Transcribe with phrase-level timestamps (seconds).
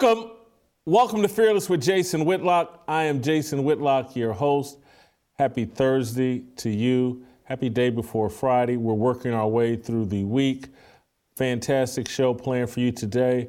[0.00, 0.30] Welcome,
[0.86, 2.84] welcome to Fearless with Jason Whitlock.
[2.86, 4.78] I am Jason Whitlock, your host.
[5.36, 7.24] Happy Thursday to you.
[7.42, 8.76] Happy day before Friday.
[8.76, 10.68] We're working our way through the week.
[11.34, 13.48] Fantastic show planned for you today.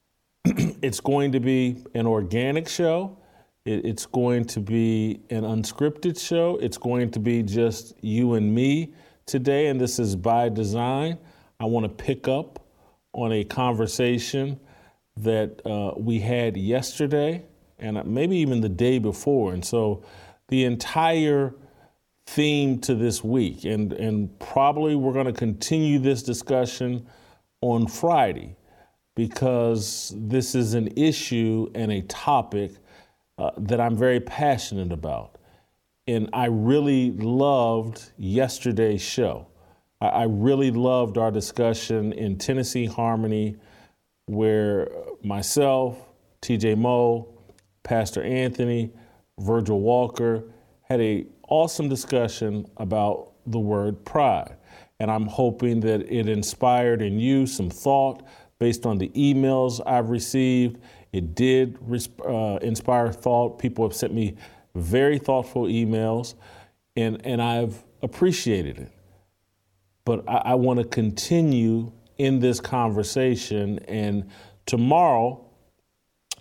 [0.46, 3.18] it's going to be an organic show.
[3.66, 6.56] it's going to be an unscripted show.
[6.62, 8.94] It's going to be just you and me
[9.26, 11.18] today, and this is by design.
[11.58, 12.58] I want to pick up
[13.12, 14.58] on a conversation
[15.22, 17.44] that uh, we had yesterday
[17.78, 19.52] and maybe even the day before.
[19.52, 20.02] And so
[20.48, 21.54] the entire
[22.26, 27.06] theme to this week, and, and probably we're going to continue this discussion
[27.60, 28.56] on Friday
[29.16, 32.72] because this is an issue and a topic
[33.38, 35.36] uh, that I'm very passionate about.
[36.06, 39.48] And I really loved yesterday's show.
[40.00, 43.56] I, I really loved our discussion in Tennessee Harmony,
[44.30, 44.88] where
[45.22, 45.98] myself,
[46.42, 47.28] TJ Moe,
[47.82, 48.92] Pastor Anthony,
[49.38, 50.44] Virgil Walker
[50.82, 54.56] had a awesome discussion about the word pride.
[55.00, 58.22] And I'm hoping that it inspired in you some thought
[58.58, 60.78] based on the emails I've received.
[61.12, 61.78] It did
[62.24, 63.58] uh, inspire thought.
[63.58, 64.36] People have sent me
[64.74, 66.34] very thoughtful emails,
[66.94, 68.92] and, and I've appreciated it.
[70.04, 74.28] But I, I want to continue in this conversation, and
[74.66, 75.42] tomorrow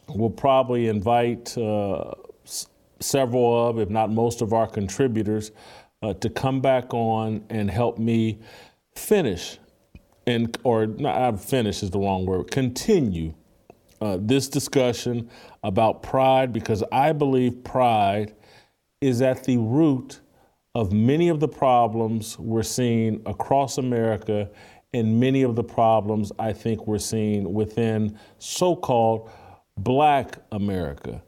[0.09, 2.11] we'll probably invite uh,
[2.43, 2.67] s-
[2.99, 5.51] several of, if not most of our contributors
[6.01, 8.39] uh, to come back on and help me
[8.93, 9.57] finish
[10.27, 13.33] and or not finish is the wrong word continue
[14.01, 15.29] uh, this discussion
[15.63, 18.35] about pride because I believe pride
[18.99, 20.19] is at the root
[20.75, 24.49] of many of the problems we're seeing across America
[24.93, 29.29] and many of the problems I think we're seeing within so called
[29.77, 31.21] black America.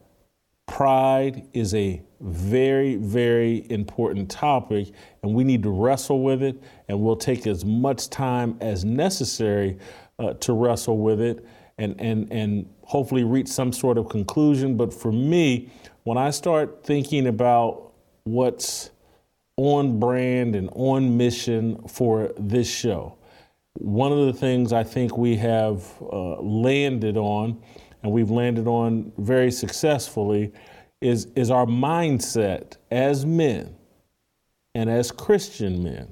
[0.67, 4.91] Pride is a very, very important topic,
[5.22, 9.78] and we need to wrestle with it, and we'll take as much time as necessary
[10.19, 11.45] uh, to wrestle with it
[11.78, 14.78] and, and, and hopefully reach some sort of conclusion.
[14.78, 15.69] But for me,
[16.03, 17.91] when I start thinking about
[18.23, 18.91] what's
[19.57, 23.17] on brand and on mission for this show,
[23.74, 27.62] one of the things I think we have uh, landed on,
[28.04, 30.52] and we've landed on very successfully,
[31.00, 33.76] is, is our mindset as men
[34.76, 36.12] and as Christian men,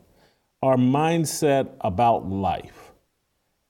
[0.61, 2.89] our mindset about life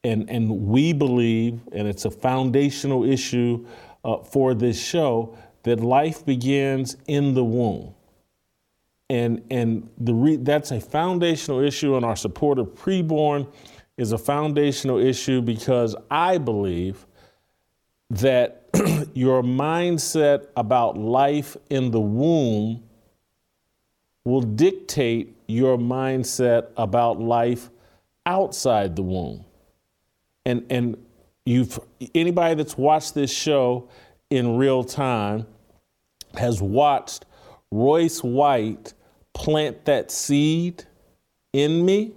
[0.04, 3.66] and and we believe, and it's a foundational issue
[4.04, 7.94] uh, for this show, that life begins in the womb.
[9.10, 13.52] And and the re- that's a foundational issue, in our support of preborn
[14.00, 17.06] is a foundational issue because I believe
[18.10, 18.70] that
[19.14, 22.82] your mindset about life in the womb
[24.24, 27.70] will dictate your mindset about life
[28.26, 29.44] outside the womb.
[30.46, 30.98] And and
[31.46, 31.78] you've
[32.16, 33.90] anybody that's watched this show
[34.30, 35.46] in real time
[36.36, 37.26] has watched
[37.70, 38.94] Royce White
[39.34, 40.86] plant that seed
[41.52, 42.14] in me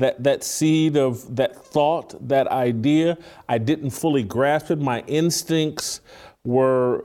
[0.00, 3.16] that that seed of that thought that idea
[3.48, 6.00] i didn't fully grasp it my instincts
[6.44, 7.04] were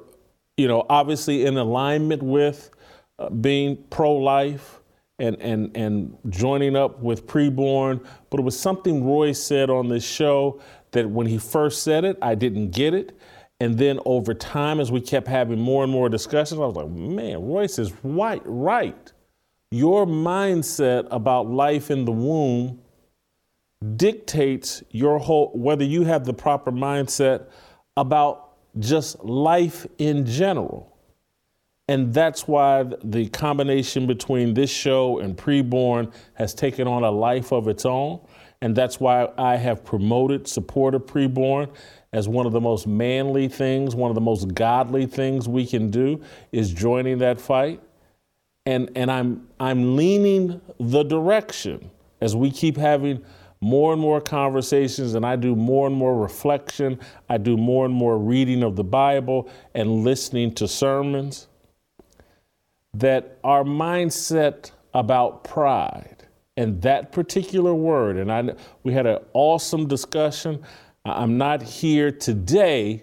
[0.58, 2.72] you know obviously in alignment with
[3.20, 4.82] uh, being pro-life
[5.20, 10.06] and, and, and joining up with preborn, but it was something Royce said on this
[10.06, 10.62] show
[10.92, 13.18] that when he first said it, I didn't get it.
[13.62, 16.90] And then over time, as we kept having more and more discussions, I was like,
[16.90, 19.14] man, Royce is right, right.
[19.72, 22.82] Your mindset about life in the womb
[23.96, 27.48] dictates your whole, whether you have the proper mindset
[27.98, 30.92] about just life in general.
[31.88, 37.52] And that's why the combination between this show and Preborn has taken on a life
[37.52, 38.20] of its own.
[38.62, 41.70] And that's why I have promoted support of Preborn
[42.12, 45.92] as one of the most manly things, one of the most godly things we can
[45.92, 46.22] do
[46.52, 47.82] is joining that fight.
[48.66, 51.92] And, and I'm, I'm leaning the direction
[52.22, 53.24] as we keep having
[53.66, 57.00] more and more conversations and I do more and more reflection.
[57.28, 61.48] I do more and more reading of the Bible and listening to sermons
[62.94, 68.54] that our mindset about pride and that particular word, and I,
[68.84, 70.64] we had an awesome discussion.
[71.04, 73.02] I'm not here today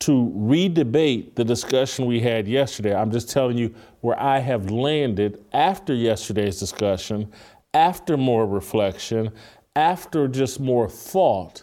[0.00, 2.92] to redebate the discussion we had yesterday.
[2.92, 7.32] I'm just telling you where I have landed after yesterday's discussion,
[7.72, 9.30] after more reflection,
[9.76, 11.62] after just more thought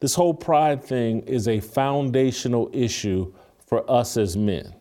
[0.00, 3.32] this whole pride thing is a foundational issue
[3.66, 4.74] for us as men.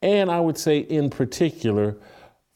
[0.00, 1.96] And I would say, in particular,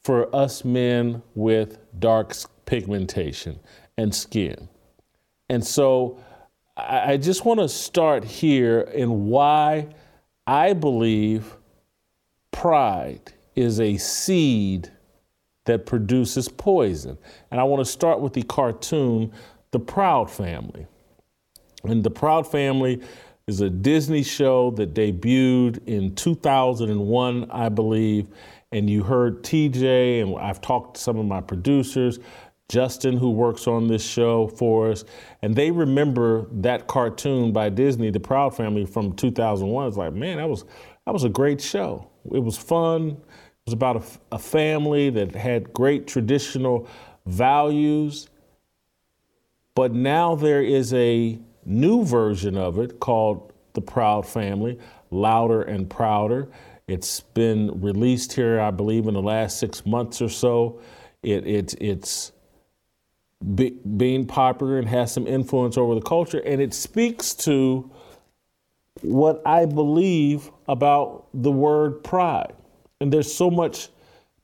[0.03, 3.59] for us men with dark pigmentation
[3.97, 4.67] and skin.
[5.49, 6.21] And so
[6.75, 9.87] I just want to start here in why
[10.45, 11.55] I believe
[12.51, 14.91] pride is a seed
[15.67, 17.17] that produces poison.
[17.51, 19.31] And I want to start with the cartoon,
[19.71, 20.87] The Proud Family.
[21.83, 23.01] And The Proud Family
[23.45, 28.27] is a Disney show that debuted in 2001, I believe.
[28.71, 32.19] And you heard TJ, and I've talked to some of my producers,
[32.67, 35.05] Justin, who works on this show for us,
[35.41, 39.87] and they remember that cartoon by Disney, The Proud Family from 2001.
[39.87, 40.65] It's like, man, that was
[41.05, 42.09] that was a great show.
[42.33, 43.15] It was fun.
[43.67, 46.87] It was about a, a family that had great traditional
[47.25, 48.29] values.
[49.75, 54.79] But now there is a new version of it called The Proud Family,
[55.11, 56.47] Louder and Prouder.
[56.87, 60.79] It's been released here, I believe, in the last six months or so.
[61.21, 62.31] It, it, it's
[63.53, 67.91] be, being popular and has some influence over the culture, and it speaks to
[69.01, 72.53] what I believe about the word pride.
[73.01, 73.89] And there's so much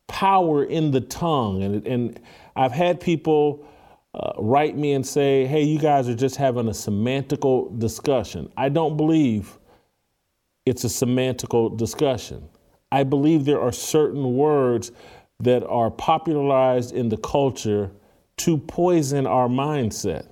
[0.08, 1.64] power in the tongue.
[1.64, 2.20] And, and
[2.56, 3.66] I've had people
[4.14, 8.52] uh, write me and say, hey, you guys are just having a semantical discussion.
[8.56, 9.58] I don't believe
[10.66, 12.48] it's a semantical discussion.
[12.92, 14.92] I believe there are certain words
[15.40, 17.92] that are popularized in the culture
[18.38, 20.28] to poison our mindset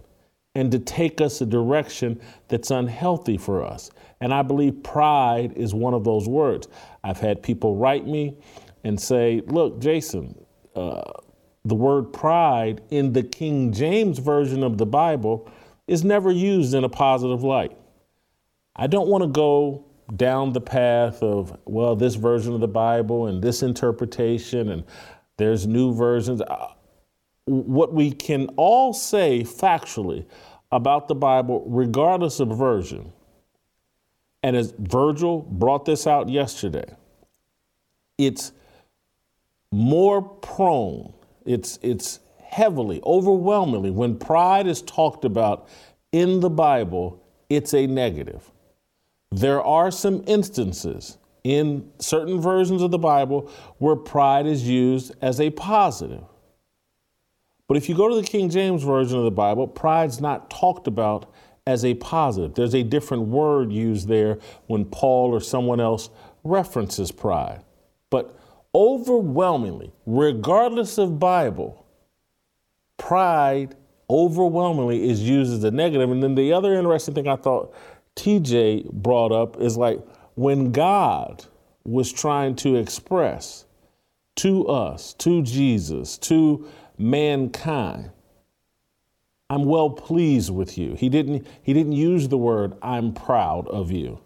[0.54, 3.90] and to take us a direction that's unhealthy for us.
[4.20, 6.68] And I believe pride is one of those words.
[7.04, 8.38] I've had people write me
[8.84, 10.46] and say, look, Jason,
[10.76, 11.12] uh,
[11.66, 15.50] the word pride in the King James Version of the Bible
[15.88, 17.78] is never used in a positive light.
[18.76, 23.28] I don't want to go down the path of, well, this version of the Bible
[23.28, 24.84] and this interpretation, and
[25.38, 26.42] there's new versions.
[26.42, 26.68] Uh,
[27.46, 30.26] what we can all say factually
[30.72, 33.12] about the Bible, regardless of version,
[34.44, 36.96] and as Virgil brought this out yesterday,
[38.18, 38.52] it's
[39.72, 41.14] more prone
[41.46, 45.68] it's, it's heavily, overwhelmingly, when pride is talked about
[46.12, 48.52] in the Bible, it's a negative.
[49.32, 53.50] There are some instances in certain versions of the Bible
[53.80, 56.24] where pride is used as a positive.
[57.68, 60.88] But if you go to the King James Version of the Bible, pride's not talked
[60.88, 61.32] about
[61.72, 62.54] as a positive.
[62.54, 64.38] There's a different word used there
[64.68, 66.10] when Paul or someone else
[66.44, 67.64] references pride.
[68.10, 68.38] But
[68.76, 71.86] overwhelmingly, regardless of Bible,
[72.98, 73.76] pride
[74.10, 76.12] overwhelmingly is used as a negative.
[76.12, 77.74] And then the other interesting thing I thought
[78.18, 80.00] TJ brought up is like
[80.36, 81.46] when God
[81.86, 83.66] was trying to express
[84.36, 88.12] to us, to Jesus, to mankind,
[89.52, 90.96] I'm well pleased with you.
[90.96, 94.22] He didn't, he didn't use the word, I'm proud of you.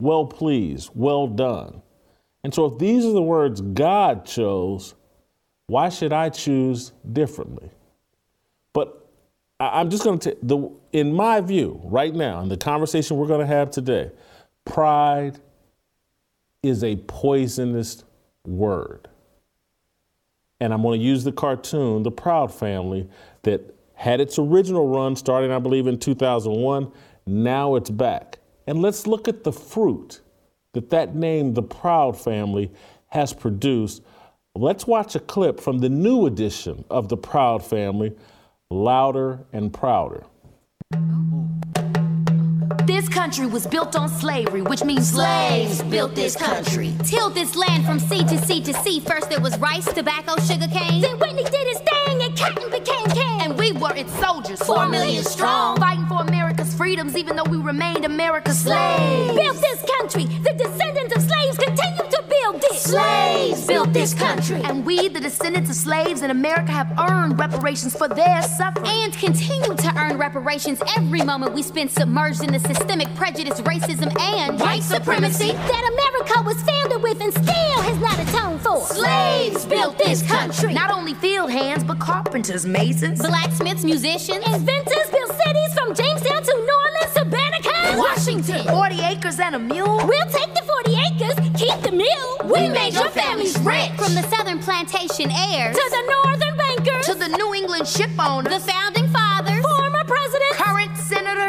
[0.00, 1.82] Well pleased, well done.
[2.42, 4.94] And so, if these are the words God chose,
[5.66, 7.70] why should I choose differently?
[8.72, 9.06] But
[9.60, 13.40] I'm just going to, the in my view, right now, in the conversation we're going
[13.40, 14.10] to have today,
[14.64, 15.38] pride
[16.62, 18.04] is a poisonous
[18.46, 19.06] word.
[20.60, 23.10] And I'm going to use the cartoon, The Proud Family,
[23.42, 26.92] that had its original run starting, I believe, in 2001.
[27.26, 28.38] Now it's back.
[28.66, 30.20] And let's look at the fruit
[30.74, 32.70] that that name, the Proud Family,
[33.08, 34.02] has produced.
[34.54, 38.14] Let's watch a clip from the new edition of the Proud Family,
[38.70, 40.24] Louder and Prouder.
[42.86, 46.94] This country was built on slavery, which means slaves built this country.
[47.02, 49.00] Tilled this land from sea to sea to sea.
[49.00, 51.00] First there was rice, tobacco, sugar cane.
[51.00, 53.25] Then Whitney did his thing and cotton became king.
[53.46, 57.58] And we were its soldiers, four million strong, fighting for America's freedoms, even though we
[57.58, 59.36] remained America's slaves.
[59.36, 60.24] Built this country.
[60.24, 61.95] The descendants of slaves continue
[62.54, 62.74] it.
[62.74, 64.60] Slaves built this country.
[64.62, 68.86] And we, the descendants of slaves in America, have earned reparations for their suffering.
[68.86, 74.18] And continue to earn reparations every moment we spend submerged in the systemic prejudice, racism,
[74.20, 78.80] and white supremacy that America was founded with and still has not atoned for.
[78.86, 80.72] Slaves built this country.
[80.72, 86.52] Not only field hands, but carpenters, masons, blacksmiths, musicians, inventors built cities from Jamestown to
[86.54, 86.85] New Orleans to Banneker,
[87.96, 88.64] Washington.
[88.66, 89.96] 40 acres and a mule.
[90.06, 92.36] We'll take the 40 acres, keep the mule.
[92.44, 93.90] We made your families rich.
[93.96, 98.52] From the southern plantation heirs to the northern bankers to the New England ship owners,
[98.52, 100.56] the founding fathers, former presidents,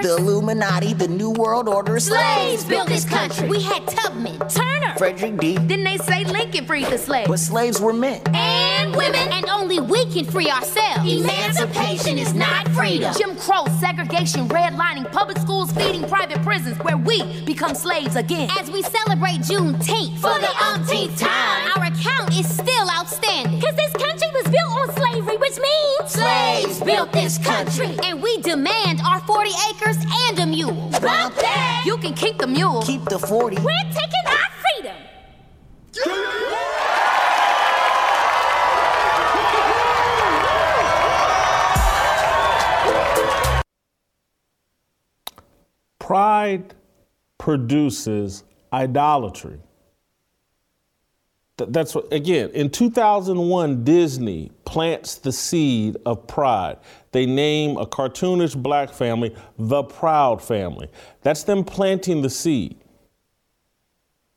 [0.01, 2.00] The Illuminati, the New World Order.
[2.00, 3.48] Slaves built this country.
[3.48, 5.58] We had Tubman, Turner, Frederick D.
[5.58, 7.27] Then they say Lincoln freed the slaves.
[7.27, 8.22] But slaves were men.
[8.34, 9.20] And women.
[9.32, 11.12] And only we can free ourselves.
[11.12, 13.13] Emancipation is not freedom.
[13.18, 18.50] Jim Crow, segregation, redlining, public schools feeding private prisons where we become slaves again.
[18.60, 23.60] As we celebrate Juneteenth for the umpteenth time, our account is still outstanding.
[23.62, 23.75] Cause
[25.48, 27.98] which means slaves built this country.
[28.04, 29.98] And we demand our 40 acres
[30.30, 30.89] and a mule.
[31.01, 31.84] Bump that!
[31.86, 32.82] You can keep the mule.
[32.82, 33.58] Keep the 40.
[33.58, 34.96] We're taking our freedom.
[46.00, 46.74] Pride
[47.38, 49.60] produces idolatry.
[51.58, 56.78] That's what, again, in 2001, Disney plants the seed of pride.
[57.12, 60.88] They name a cartoonish black family the Proud Family.
[61.24, 62.78] That's them planting the seed.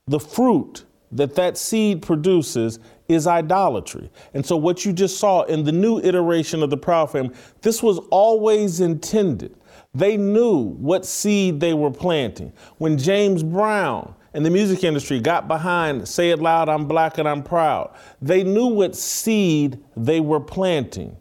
[0.07, 4.09] The fruit that that seed produces is idolatry.
[4.33, 7.83] And so, what you just saw in the new iteration of the Proud Family, this
[7.83, 9.55] was always intended.
[9.93, 12.53] They knew what seed they were planting.
[12.77, 17.27] When James Brown and the music industry got behind Say It Loud, I'm Black and
[17.27, 17.93] I'm Proud.
[18.21, 21.17] They knew what seed they were planting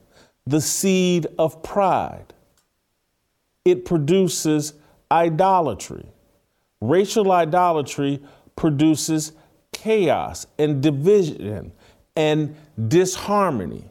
[0.47, 2.35] the seed of pride.
[3.65, 4.75] It produces
[5.11, 6.07] idolatry.
[6.81, 8.21] Racial idolatry
[8.57, 9.33] produces
[9.73, 11.73] chaos and division
[12.17, 12.57] and
[12.89, 13.85] disharmony.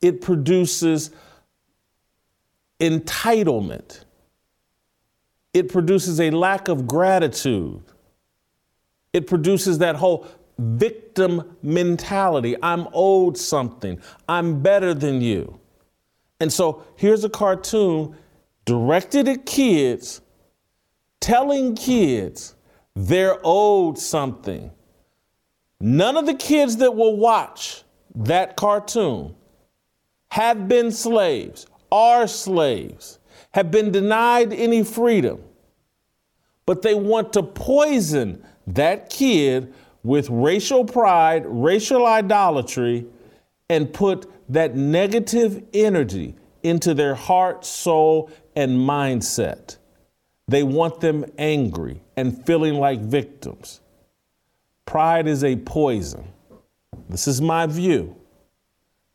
[0.00, 1.10] It produces
[2.80, 4.04] entitlement
[5.54, 7.82] it produces a lack of gratitude.
[9.12, 10.26] It produces that whole
[10.58, 12.56] victim mentality.
[12.62, 14.00] I'm owed something.
[14.28, 15.58] I'm better than you.
[16.40, 18.16] And so here's a cartoon
[18.64, 20.20] directed at kids,
[21.20, 22.54] telling kids
[22.94, 24.70] they're owed something.
[25.80, 27.82] None of the kids that will watch
[28.14, 29.34] that cartoon
[30.30, 33.18] have been slaves, are slaves
[33.54, 35.42] have been denied any freedom,
[36.66, 43.06] but they want to poison that kid with racial pride, racial idolatry,
[43.68, 49.76] and put that negative energy into their heart, soul, and mindset.
[50.48, 53.80] They want them angry and feeling like victims.
[54.86, 56.28] Pride is a poison.
[57.08, 58.16] This is my view.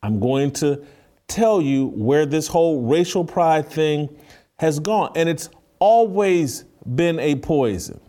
[0.01, 0.83] I'm going to
[1.27, 4.09] tell you where this whole racial pride thing
[4.59, 5.49] has gone, and it's
[5.79, 6.63] always
[6.95, 7.99] been a poison.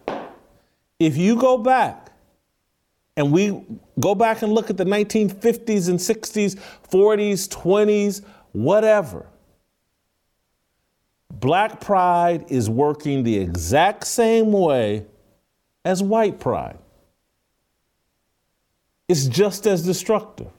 [0.98, 2.12] If you go back
[3.16, 3.64] and we
[4.00, 6.58] go back and look at the 1950s and 60s,
[6.90, 9.26] 40s, 20s, whatever,
[11.30, 15.06] black pride is working the exact same way
[15.84, 16.78] as white pride.
[19.08, 20.50] It's just as destructive.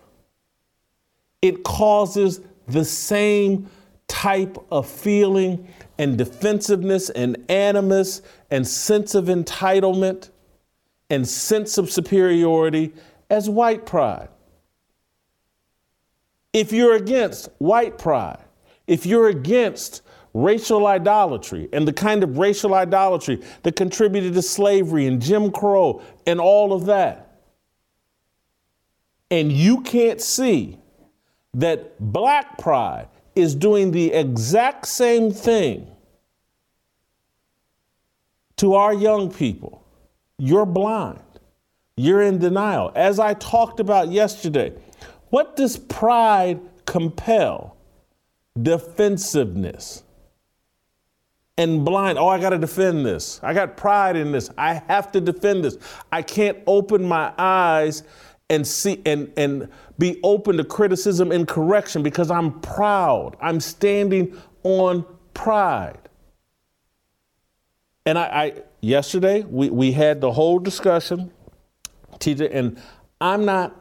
[1.41, 3.69] It causes the same
[4.09, 5.65] type of feeling
[5.97, 10.31] and defensiveness and animus and sense of entitlement
[11.09, 12.93] and sense of superiority
[13.29, 14.27] as white pride.
[16.51, 18.43] If you're against white pride,
[18.87, 20.01] if you're against
[20.33, 26.01] racial idolatry and the kind of racial idolatry that contributed to slavery and Jim Crow
[26.25, 27.41] and all of that,
[29.31, 30.79] and you can't see
[31.53, 35.87] that black pride is doing the exact same thing
[38.57, 39.85] to our young people.
[40.37, 41.21] You're blind.
[41.95, 42.91] You're in denial.
[42.95, 44.73] As I talked about yesterday,
[45.29, 47.77] what does pride compel?
[48.61, 50.03] Defensiveness.
[51.57, 53.41] And blind, oh, I got to defend this.
[53.43, 54.49] I got pride in this.
[54.57, 55.77] I have to defend this.
[56.09, 58.03] I can't open my eyes
[58.49, 63.35] and see and and be open to criticism and correction because I'm proud.
[63.41, 66.09] I'm standing on pride.
[68.05, 71.31] And I, I yesterday we, we had the whole discussion,
[72.13, 72.81] TJ, and
[73.21, 73.75] I'm not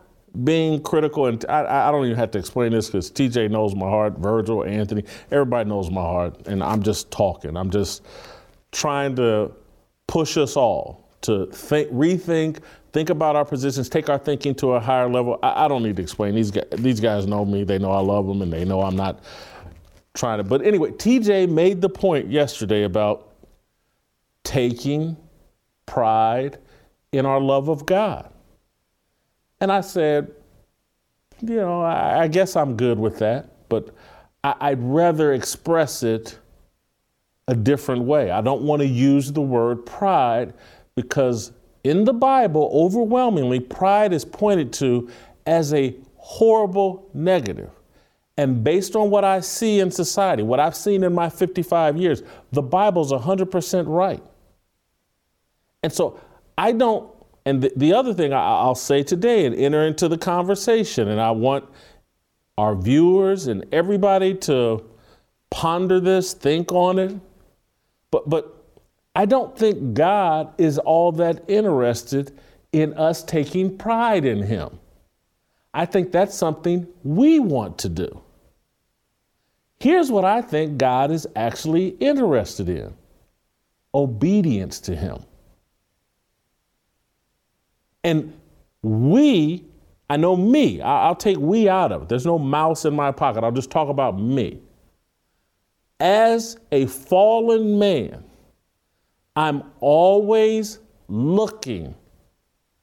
[0.44, 3.88] being critical, and I, I don't even have to explain this because TJ knows my
[3.88, 7.56] heart, Virgil, Anthony, everybody knows my heart, and I'm just talking.
[7.56, 8.04] I'm just
[8.72, 9.52] trying to
[10.06, 12.58] push us all to think, rethink,
[12.98, 15.38] think about our positions, take our thinking to a higher level.
[15.40, 16.34] I, I, don't need to explain.
[16.34, 17.62] These guys, these guys know me.
[17.62, 19.22] They know I love them, and they know I'm not
[20.14, 20.44] trying to.
[20.44, 23.34] But anyway, TJ made the point yesterday about
[24.42, 25.16] taking
[25.86, 26.58] pride
[27.12, 28.32] in our love of God.
[29.60, 30.32] And I said,
[31.40, 33.94] you know, I, I guess I'm good with that, but
[34.42, 36.36] I, I'd rather express it
[37.46, 38.32] a different way.
[38.32, 40.52] I don't want to use the word pride
[40.96, 41.52] because
[41.88, 45.08] in the Bible, overwhelmingly, pride is pointed to
[45.46, 47.70] as a horrible negative.
[48.36, 52.22] And based on what I see in society, what I've seen in my 55 years,
[52.52, 54.22] the Bible's 100% right.
[55.82, 56.20] And so
[56.58, 57.10] I don't,
[57.46, 61.20] and the, the other thing I, will say today and enter into the conversation, and
[61.20, 61.64] I want
[62.58, 64.84] our viewers and everybody to
[65.50, 67.18] ponder this, think on it.
[68.10, 68.57] But, but
[69.18, 72.38] I don't think God is all that interested
[72.70, 74.78] in us taking pride in Him.
[75.74, 78.22] I think that's something we want to do.
[79.80, 82.94] Here's what I think God is actually interested in
[83.92, 85.24] obedience to Him.
[88.04, 88.32] And
[88.82, 89.64] we,
[90.08, 92.08] I know me, I'll take we out of it.
[92.08, 93.42] There's no mouse in my pocket.
[93.42, 94.60] I'll just talk about me.
[95.98, 98.22] As a fallen man,
[99.38, 101.94] I'm always looking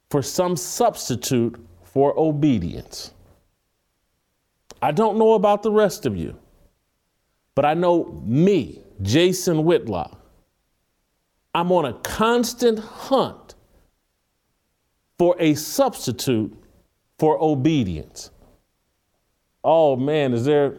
[0.10, 3.12] for some substitute for obedience.
[4.82, 6.40] I don't know about the rest of you,
[7.56, 10.18] but I know me, Jason Whitlock.
[11.54, 13.56] I'm on a constant hunt
[15.18, 16.58] for a substitute
[17.20, 18.32] for obedience.
[19.62, 20.78] Oh man, is there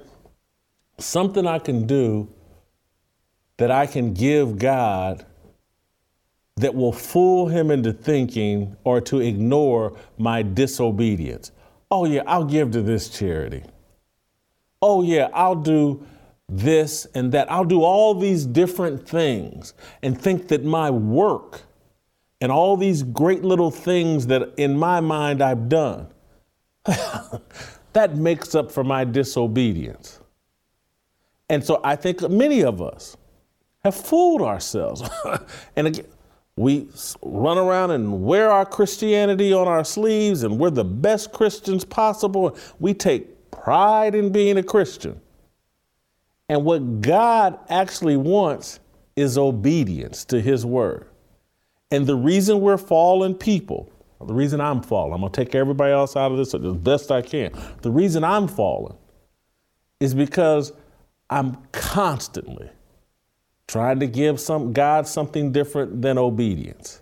[0.96, 2.32] something I can do
[3.58, 5.26] that I can give God
[6.56, 11.52] that will fool him into thinking or to ignore my disobedience.
[11.90, 13.62] Oh, yeah, I'll give to this charity.
[14.80, 16.04] Oh, yeah, I'll do
[16.48, 17.50] this and that.
[17.50, 21.62] I'll do all these different things and think that my work
[22.40, 26.08] and all these great little things that in my mind I've done,
[27.92, 30.20] that makes up for my disobedience.
[31.48, 33.16] And so I think many of us
[33.84, 35.02] have fooled ourselves.
[35.76, 36.06] and again,
[36.56, 36.88] we
[37.22, 42.56] run around and wear our Christianity on our sleeves and we're the best Christians possible.
[42.80, 45.20] We take pride in being a Christian.
[46.48, 48.80] And what God actually wants
[49.16, 51.08] is obedience to his word.
[51.90, 53.90] And the reason we're fallen people,
[54.24, 57.10] the reason I'm fallen, I'm going to take everybody else out of this as best
[57.10, 57.52] I can.
[57.82, 58.96] The reason I'm fallen
[60.00, 60.72] is because
[61.28, 62.70] I'm constantly
[63.68, 67.00] trying to give some God something different than obedience.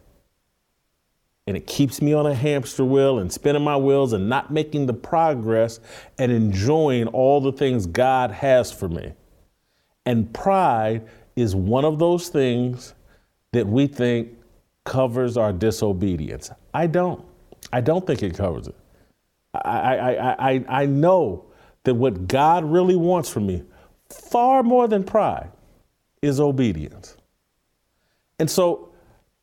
[1.47, 4.87] And it keeps me on a hamster wheel and spinning my wheels and not making
[4.87, 5.79] the progress
[6.19, 9.13] and enjoying all the things God has for me.
[10.07, 12.95] And pride is one of those things
[13.53, 14.31] that we think
[14.85, 16.51] covers our disobedience.
[16.73, 17.25] I don't.
[17.73, 18.75] I don't think it covers it.
[19.55, 21.47] I, I, I, I know
[21.85, 23.63] that what God really wants from me,
[24.09, 25.51] far more than pride,
[26.25, 27.17] is obedience.
[28.39, 28.93] And so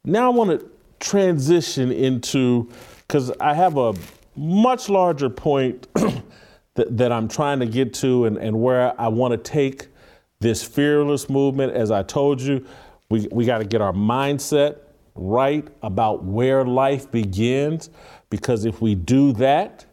[0.04, 2.70] now I want to transition into,
[3.08, 3.94] because I have a
[4.36, 5.88] much larger point
[6.74, 9.88] that, that I'm trying to get to and, and where I want to take
[10.40, 11.74] this fearless movement.
[11.74, 12.66] As I told you,
[13.10, 14.80] we, we got to get our mindset
[15.14, 17.90] right about where life begins,
[18.30, 19.86] because if we do that,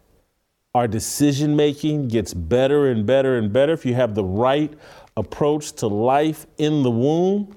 [0.74, 3.72] our decision making gets better and better and better.
[3.72, 4.72] If you have the right
[5.18, 7.54] approach to life in the womb,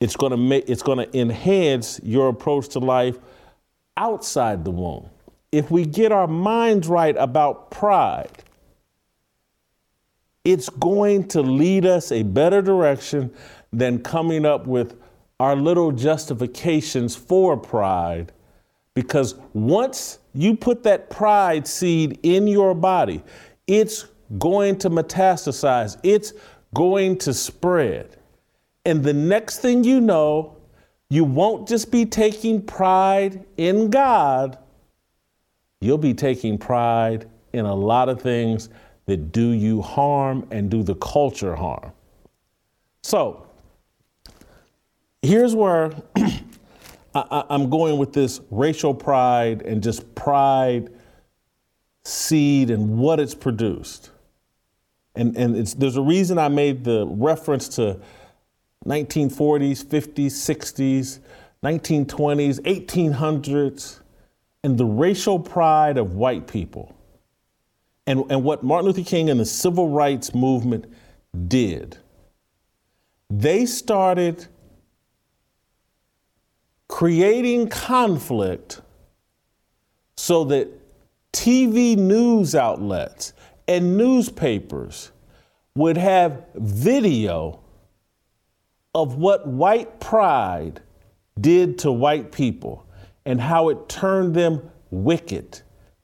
[0.00, 3.18] it's going to make it's going to enhance your approach to life
[3.96, 5.08] outside the womb.
[5.52, 8.44] If we get our minds right about pride,
[10.44, 13.32] it's going to lead us a better direction
[13.72, 14.96] than coming up with
[15.40, 18.32] our little justifications for pride.
[18.94, 23.22] Because once you put that pride seed in your body,
[23.66, 24.06] it's
[24.38, 25.98] going to metastasize.
[26.02, 26.32] It's
[26.76, 28.18] going to spread.
[28.84, 30.58] And the next thing you know,
[31.08, 34.58] you won't just be taking pride in God,
[35.80, 38.68] you'll be taking pride in a lot of things
[39.06, 41.92] that do you harm and do the culture harm.
[43.02, 43.46] So,
[45.22, 45.92] here's where
[47.14, 50.90] I, am going with this racial pride and just pride
[52.04, 54.10] seed and what it's produced
[55.16, 58.00] and, and there's a reason I made the reference to
[58.86, 61.18] 1940s, 50s, 60s,
[61.64, 64.00] 1920s, 1800s,
[64.62, 66.94] and the racial pride of white people.
[68.06, 70.86] And, and what Martin Luther King and the civil rights movement
[71.48, 71.98] did.
[73.28, 74.46] They started
[76.88, 78.80] creating conflict
[80.16, 80.68] so that
[81.32, 83.32] TV news outlets
[83.68, 85.12] and newspapers
[85.74, 87.60] would have video
[88.94, 90.80] of what white pride
[91.40, 92.86] did to white people
[93.26, 95.60] and how it turned them wicked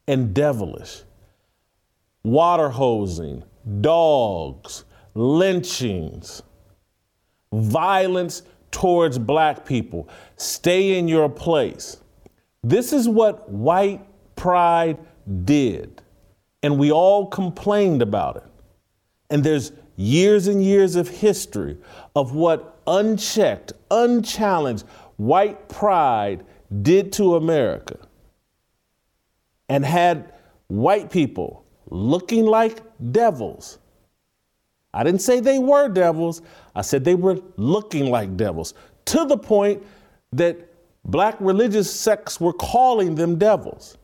[0.07, 1.03] and devilish.
[2.22, 3.42] Water hosing,
[3.81, 6.42] dogs, lynchings,
[7.53, 10.09] violence towards black people.
[10.37, 11.98] Stay in your place.
[12.62, 14.05] This is what white
[14.37, 14.98] pride
[15.44, 16.01] did.
[16.62, 18.44] And we all complained about it.
[19.31, 21.77] And there's years and years of history
[22.14, 24.85] of what unchecked, unchallenged
[25.16, 26.44] white pride
[26.83, 27.98] did to America
[29.68, 30.33] and had
[30.68, 32.81] white people looking like
[33.12, 33.79] devils.
[34.94, 36.42] I didn't say they were devils,
[36.75, 38.75] I said they were looking like devils
[39.07, 39.83] to the point
[40.33, 40.57] that
[41.05, 43.96] black religious sects were calling them devils.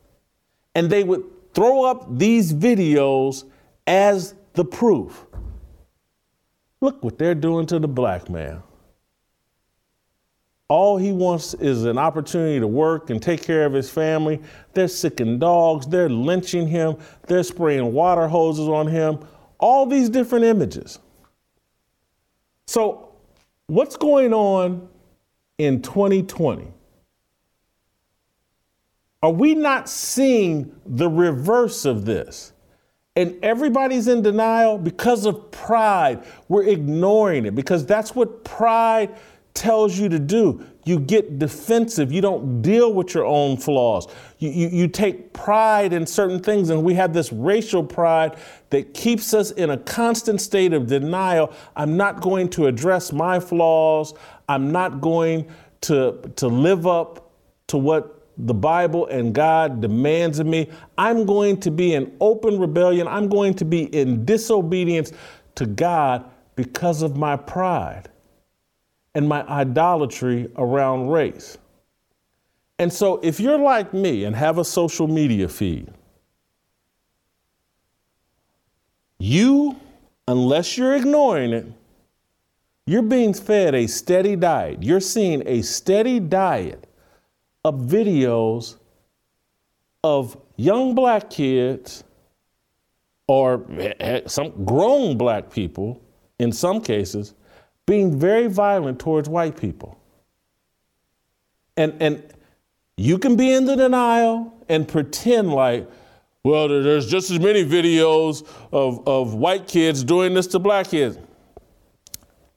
[0.75, 1.23] And they would
[1.59, 3.43] throw up these videos
[3.85, 5.25] as the proof.
[6.79, 8.63] Look what they're doing to the black man.
[10.69, 14.41] All he wants is an opportunity to work and take care of his family.
[14.73, 16.95] They're sicking dogs, they're lynching him,
[17.27, 19.19] they're spraying water hoses on him,
[19.59, 20.99] all these different images.
[22.67, 23.11] So,
[23.67, 24.87] what's going on
[25.57, 26.71] in 2020?
[29.21, 32.53] Are we not seeing the reverse of this?
[33.15, 36.23] And everybody's in denial because of pride.
[36.47, 39.13] We're ignoring it because that's what pride
[39.53, 40.65] tells you to do.
[40.85, 42.13] You get defensive.
[42.13, 44.07] You don't deal with your own flaws.
[44.37, 48.37] You, you, you, take pride in certain things, and we have this racial pride
[48.69, 51.53] that keeps us in a constant state of denial.
[51.75, 54.13] I'm not going to address my flaws.
[54.47, 55.49] I'm not going
[55.81, 57.33] to, to live up
[57.67, 60.69] to what the Bible and God demands of me.
[60.97, 63.07] I'm going to be in open rebellion.
[63.07, 65.11] I'm going to be in disobedience
[65.55, 68.09] to God because of my pride
[69.13, 71.57] and my idolatry around race.
[72.77, 75.91] And so, if you're like me and have a social media feed,
[79.19, 79.75] you,
[80.29, 81.65] unless you're ignoring it,
[82.85, 84.81] you're being fed a steady diet.
[84.81, 86.88] You're seeing a steady diet
[87.63, 88.77] of videos
[90.03, 92.03] of young black kids
[93.27, 93.65] or
[94.25, 96.01] some grown black people,
[96.39, 97.35] in some cases,
[97.85, 99.99] being very violent towards white people.
[101.77, 102.23] And, and
[102.97, 105.89] you can be in the denial and pretend like,
[106.43, 111.17] well, there's just as many videos of, of white kids doing this to black kids.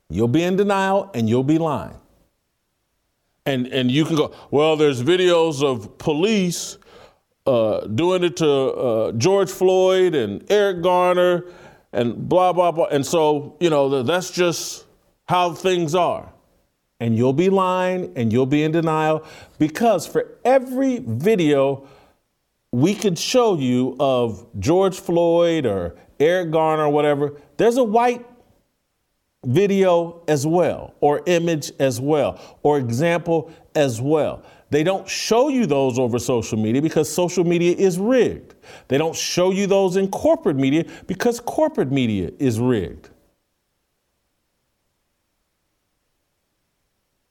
[0.09, 1.99] You'll be in denial and you'll be lying.
[3.45, 6.79] And, and you can go, well, there's videos of police
[7.47, 11.47] uh, doing it to uh, George Floyd and Eric Garner
[11.93, 12.87] and blah, blah, blah.
[12.87, 14.87] And so, you know, that's just
[15.27, 16.33] how things are.
[17.01, 19.25] And you'll be lying and you'll be in denial
[19.59, 21.89] because for every video
[22.71, 28.25] we could show you of George Floyd or Eric Garner or whatever, there's a white
[29.45, 34.43] video as well, or image as well, or example as well.
[34.71, 38.55] They don't show you those over social media because social media is rigged.
[38.89, 43.11] They don't show you those in corporate media because corporate media is rigged.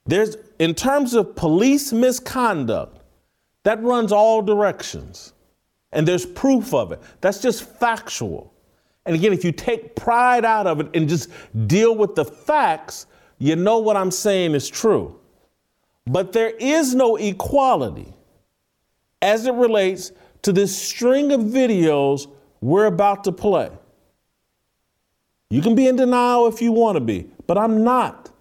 [0.06, 3.02] There's, in terms of police misconduct,
[3.63, 5.34] that runs all directions.
[5.91, 7.02] And there's proof of it.
[7.21, 8.51] That's just factual.
[9.06, 11.30] And again, if you take pride out of it and just
[11.68, 13.08] deal with the facts,
[13.40, 15.20] you know what I'm saying is true.
[16.06, 18.14] But there is no equality
[19.22, 20.12] as it relates
[20.44, 22.28] to this string of videos
[22.62, 23.72] we're about to play.
[25.50, 28.32] You can be in denial if you want to be, but I'm not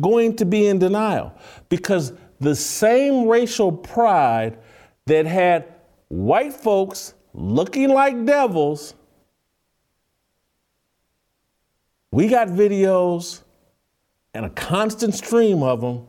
[0.00, 1.34] going to be in denial
[1.68, 4.58] because the same racial pride
[5.06, 5.72] that had
[6.08, 8.94] white folks looking like devils
[12.12, 13.40] We got videos
[14.34, 16.06] and a constant stream of them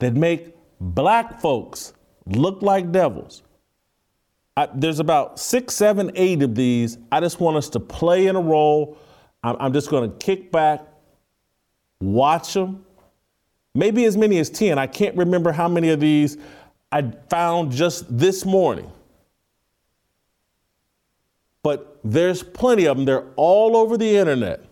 [0.00, 1.92] that make black folks
[2.26, 3.42] look like devils.
[4.56, 6.96] I, there's about six, seven, eight of these.
[7.12, 8.96] I just want us to play in a role.
[9.42, 10.80] I'm, I'm just going to kick back,
[12.00, 12.86] watch them.
[13.74, 14.78] Maybe as many as 10.
[14.78, 16.38] I can't remember how many of these
[16.90, 18.90] I found just this morning
[21.64, 23.06] but there's plenty of them.
[23.06, 24.64] They're all over the internet.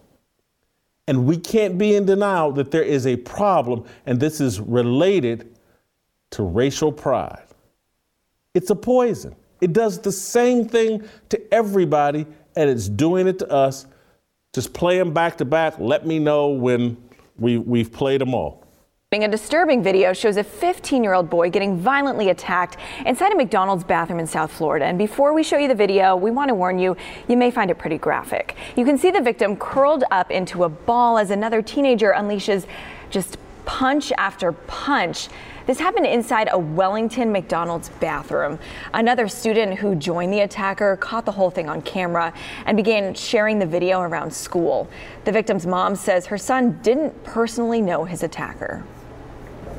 [1.08, 5.56] And we can't be in denial that there is a problem, and this is related
[6.30, 7.42] to racial pride.
[8.54, 9.34] It's a poison.
[9.60, 13.86] It does the same thing to everybody, and it's doing it to us.
[14.52, 15.78] Just play them back to back.
[15.80, 16.96] Let me know when
[17.38, 18.61] We, we've played them all.
[19.12, 23.84] A disturbing video shows a 15 year old boy getting violently attacked inside a McDonald's
[23.84, 24.86] bathroom in South Florida.
[24.86, 26.96] And before we show you the video, we want to warn you,
[27.28, 28.56] you may find it pretty graphic.
[28.74, 32.64] You can see the victim curled up into a ball as another teenager unleashes
[33.10, 35.28] just punch after punch.
[35.66, 38.58] This happened inside a Wellington McDonald's bathroom.
[38.94, 42.32] Another student who joined the attacker caught the whole thing on camera
[42.64, 44.88] and began sharing the video around school.
[45.26, 48.82] The victim's mom says her son didn't personally know his attacker.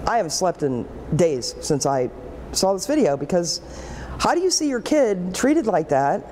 [0.05, 2.09] I haven't slept in days since I
[2.51, 3.61] saw this video because
[4.19, 6.23] how do you see your kid treated like that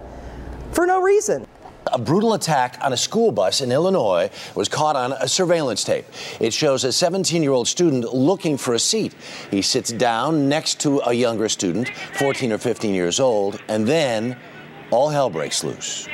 [0.72, 1.48] for no reason?
[1.94, 6.06] A brutal attack on a school bus in Illinois was caught on a surveillance tape.
[6.40, 9.14] It shows a 17 year old student looking for a seat.
[9.50, 14.38] He sits down next to a younger student, 14 or 15 years old, and then
[14.92, 16.08] all hell breaks loose.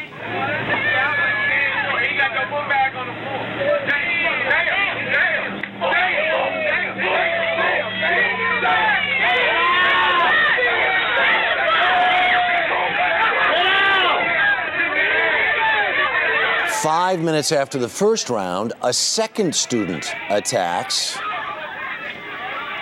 [16.81, 21.17] Five minutes after the first round, a second student attacks.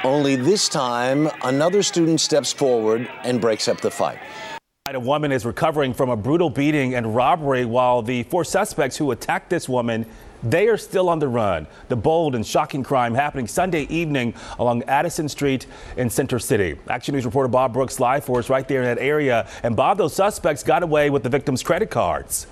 [0.04, 4.20] Only this time, another student steps forward and breaks up the fight.
[4.94, 9.12] A woman is recovering from a brutal beating and robbery while the four suspects who
[9.12, 10.06] attacked this woman
[10.44, 11.66] they are still on the run.
[11.88, 15.66] The bold and shocking crime happening Sunday evening along Addison Street
[15.98, 16.78] in Center City.
[16.88, 19.48] Action News reporter Bob Brooks live for us right there in that area.
[19.64, 22.46] And Bob, those suspects got away with the victim's credit cards.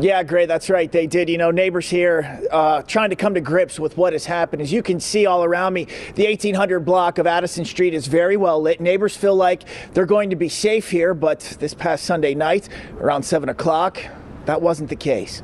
[0.00, 0.48] Yeah, great.
[0.48, 0.90] That's right.
[0.90, 1.28] They did.
[1.28, 4.62] You know, neighbors here uh, trying to come to grips with what has happened.
[4.62, 8.38] As you can see all around me, the 1800 block of Addison Street is very
[8.38, 8.80] well lit.
[8.80, 12.66] Neighbors feel like they're going to be safe here, but this past Sunday night,
[12.98, 14.02] around 7 o'clock,
[14.46, 15.42] that wasn't the case.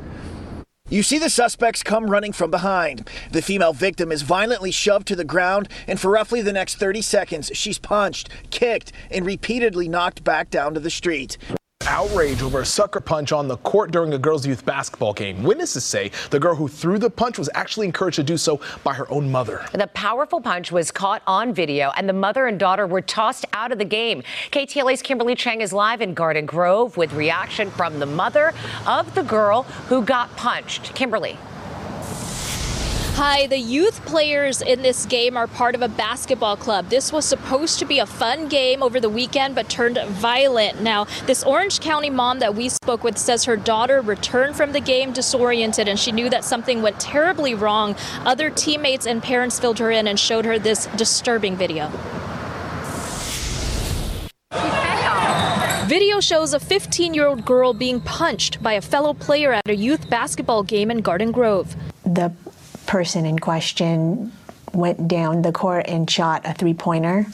[0.88, 3.10] You see the suspects come running from behind.
[3.32, 7.02] The female victim is violently shoved to the ground, and for roughly the next 30
[7.02, 11.36] seconds, she's punched, kicked, and repeatedly knocked back down to the street
[11.86, 15.42] outrage over a sucker punch on the court during a girls' youth basketball game.
[15.42, 18.92] Witnesses say the girl who threw the punch was actually encouraged to do so by
[18.92, 19.64] her own mother.
[19.72, 23.72] The powerful punch was caught on video, and the mother and daughter were tossed out
[23.72, 24.22] of the game.
[24.50, 28.52] KTLA's Kimberly Cheng is live in Garden Grove with reaction from the mother
[28.86, 30.94] of the girl who got punched.
[30.94, 31.38] Kimberly.
[33.16, 36.90] Hi, the youth players in this game are part of a basketball club.
[36.90, 40.82] This was supposed to be a fun game over the weekend, but turned violent.
[40.82, 44.80] Now, this Orange County mom that we spoke with says her daughter returned from the
[44.80, 47.96] game disoriented and she knew that something went terribly wrong.
[48.26, 51.90] Other teammates and parents filled her in and showed her this disturbing video.
[55.86, 59.74] Video shows a 15 year old girl being punched by a fellow player at a
[59.74, 61.74] youth basketball game in Garden Grove.
[62.04, 62.30] The
[62.86, 64.32] person in question
[64.72, 67.26] went down the court and shot a three pointer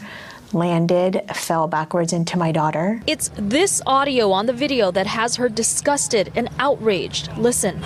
[0.54, 3.00] landed, fell backwards into my daughter.
[3.06, 7.36] It's this audio on the video that has her disgusted and outraged.
[7.36, 7.80] Listen.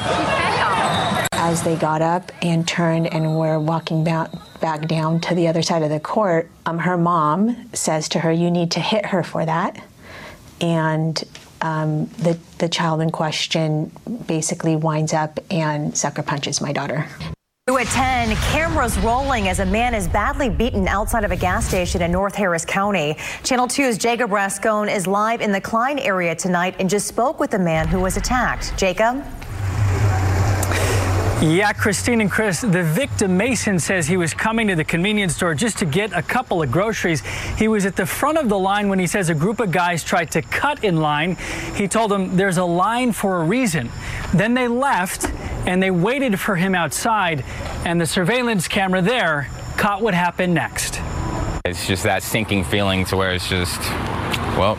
[1.33, 5.63] As they got up and turned and were walking back, back down to the other
[5.63, 9.23] side of the court, um, her mom says to her, You need to hit her
[9.23, 9.83] for that.
[10.61, 11.23] And
[11.61, 13.93] um, the, the child in question
[14.27, 17.07] basically winds up and sucker punches my daughter.
[17.69, 22.01] At 10, cameras rolling as a man is badly beaten outside of a gas station
[22.01, 23.17] in North Harris County.
[23.43, 27.51] Channel 2's Jacob Rascon is live in the Klein area tonight and just spoke with
[27.51, 28.73] the man who was attacked.
[28.79, 29.25] Jacob?
[31.43, 35.55] Yeah, Christine and Chris, the victim, Mason, says he was coming to the convenience store
[35.55, 37.21] just to get a couple of groceries.
[37.59, 40.03] He was at the front of the line when he says a group of guys
[40.03, 41.37] tried to cut in line.
[41.75, 43.91] He told them there's a line for a reason.
[44.33, 45.31] Then they left
[45.67, 47.45] and they waited for him outside,
[47.85, 51.03] and the surveillance camera there caught what happened next.
[51.67, 53.81] It's just that sinking feeling to where it's just,
[54.57, 54.77] well,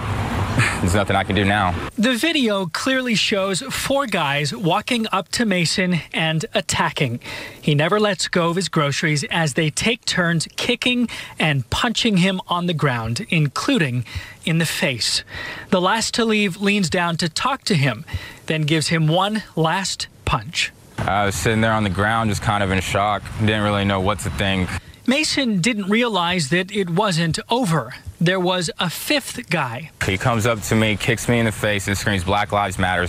[0.80, 1.76] there's nothing I can do now.
[1.98, 7.20] The video clearly shows four guys walking up to Mason and attacking.
[7.62, 12.41] He never lets go of his groceries as they take turns kicking and punching him
[12.48, 14.06] on the ground, including
[14.46, 15.24] in the face.
[15.70, 18.06] The last to leave leans down to talk to him,
[18.48, 20.72] then gives him one last punch.
[20.98, 23.22] I was sitting there on the ground, just kind of in shock.
[23.39, 24.70] Didn't really know what to think.
[25.10, 27.96] Mason didn't realize that it wasn't over.
[28.20, 29.91] There was a fifth guy.
[30.06, 33.08] He comes up to me, kicks me in the face, and screams, Black Lives Matter.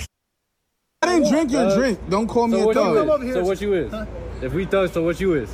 [1.03, 1.99] I didn't drink your uh, drink.
[2.09, 3.33] Don't call me so a thug.
[3.33, 3.91] So what you is?
[3.91, 4.07] Huh?
[4.41, 5.53] If we thug, so what you is?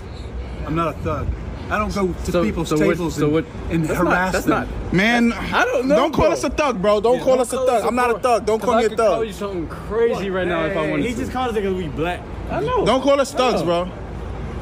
[0.66, 1.28] I'm not a thug.
[1.70, 4.66] I don't go to so, people's so tables what, so what, and, and harass not,
[4.66, 4.78] them.
[4.82, 5.96] Not, Man, I don't know.
[5.96, 6.32] Don't call bro.
[6.34, 7.00] us a thug, bro.
[7.00, 7.84] Don't yeah, call don't us a thug.
[7.86, 8.44] I'm not a thug.
[8.44, 9.00] Don't call me a thug.
[9.00, 11.20] I could call you something crazy right now hey, if I wanted He to.
[11.20, 12.20] just called us because we black.
[12.50, 12.84] I know.
[12.84, 13.90] Don't call us thugs, bro.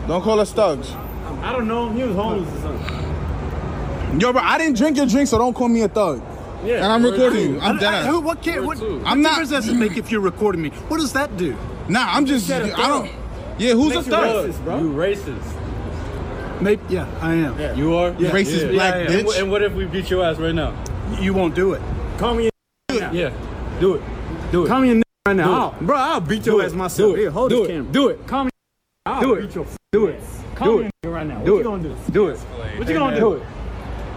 [0.06, 0.94] Don't call us thugs.
[1.42, 1.96] I don't know him.
[1.96, 4.20] He was homeless or something.
[4.20, 6.22] Yo, bro, I didn't drink your drink, so don't call me a thug.
[6.64, 7.60] Yeah, and I'm recording you.
[7.60, 8.06] I'm I- dead I- ass.
[8.06, 9.28] who- what can- what- I'm what not.
[9.30, 10.70] difference does it make if you're recording me?
[10.88, 11.56] What does that do?
[11.88, 12.48] Nah, I'm just.
[12.48, 13.06] You said don't.
[13.06, 13.08] thug.
[13.58, 14.46] Yeah, who's a Makes you thug?
[14.50, 14.78] racist, bro.
[14.78, 16.60] You racist.
[16.60, 17.58] Maybe, yeah, I am.
[17.58, 17.74] Yeah.
[17.74, 18.10] You are?
[18.10, 19.40] You racist black And bitch.
[19.40, 20.72] And what if we beat your ass right now?
[21.18, 21.82] You won't do it.
[22.18, 23.30] Call me a Yeah,
[23.80, 24.02] do it.
[24.52, 24.68] Do it.
[24.68, 25.52] Call me a right now.
[25.52, 27.16] I'll- bro, I'll beat your ass myself.
[27.16, 27.90] Here, hold this camera.
[27.90, 28.26] Do it.
[28.28, 28.50] Call me.
[29.06, 29.40] I'll do it.
[29.42, 30.20] Beat your do it.
[30.64, 31.08] Call do me it.
[31.08, 31.38] right now.
[31.44, 31.58] Do what it.
[31.58, 31.96] you gonna do?
[32.12, 32.38] Do it.
[32.38, 33.42] What you gonna do?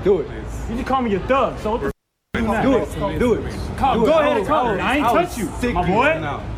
[0.03, 0.27] Do it.
[0.69, 1.58] You just call me a thug.
[1.60, 1.91] So what the f-
[2.36, 3.19] you Do it.
[3.19, 3.77] Do it.
[3.77, 4.21] Call, Do go it.
[4.21, 4.81] ahead, and call will- me.
[4.81, 6.03] I ain't I will touch you, stick my boy.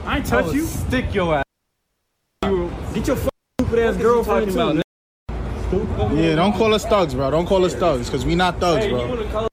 [0.06, 0.66] I ain't touch you.
[0.66, 1.44] Stick your ass.
[2.94, 3.30] Get your f-
[3.62, 4.82] stupid ass girlfriend too.
[6.16, 7.30] Yeah, don't call us thugs, bro.
[7.32, 9.48] Don't call us thugs, cause we not thugs, bro.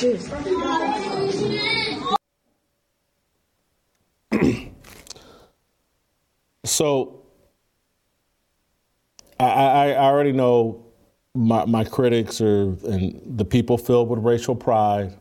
[6.64, 7.26] So
[9.38, 10.86] I, I, already know
[11.34, 15.12] my, my critics are and the people filled with racial pride.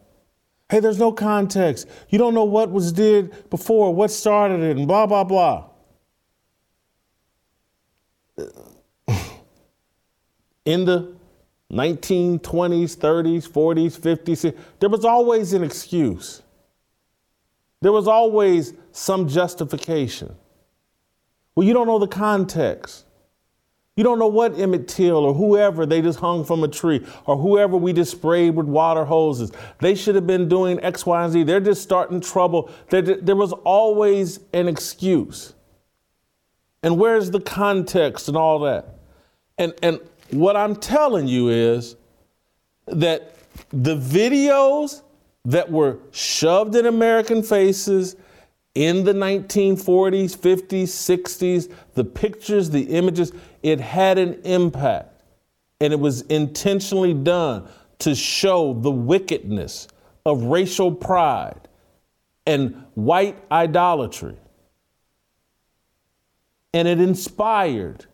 [0.69, 1.85] Hey, there's no context.
[2.09, 5.65] You don't know what was did before, what started it, and blah blah blah.
[10.65, 11.18] In the
[11.71, 16.41] 1920s, 30s, 40s, 50s, there was always an excuse.
[17.81, 20.35] There was always some justification.
[21.55, 23.05] Well, you don't know the context.
[23.95, 27.35] You don't know what Emmett Till or whoever they just hung from a tree or
[27.35, 29.51] whoever we just sprayed with water hoses.
[29.79, 31.43] They should have been doing X, Y, and Z.
[31.43, 32.71] They're just starting trouble.
[32.89, 35.53] There, was always an excuse.
[36.81, 38.99] And where's the context and all that?
[39.57, 39.99] And, and
[40.31, 41.95] what I'm telling you is
[42.87, 43.35] that
[43.71, 45.01] the videos
[45.45, 48.15] that were shoved in American faces
[48.75, 53.31] in the 1940s, 50s, 60s, the pictures, the images,
[53.63, 55.21] it had an impact.
[55.81, 57.67] And it was intentionally done
[57.99, 59.87] to show the wickedness
[60.25, 61.67] of racial pride
[62.45, 64.37] and white idolatry.
[66.73, 68.05] And it inspired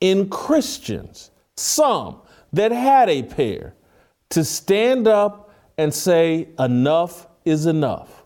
[0.00, 2.20] in Christians, some
[2.52, 3.74] that had a pair,
[4.30, 8.24] to stand up and say, enough is enough.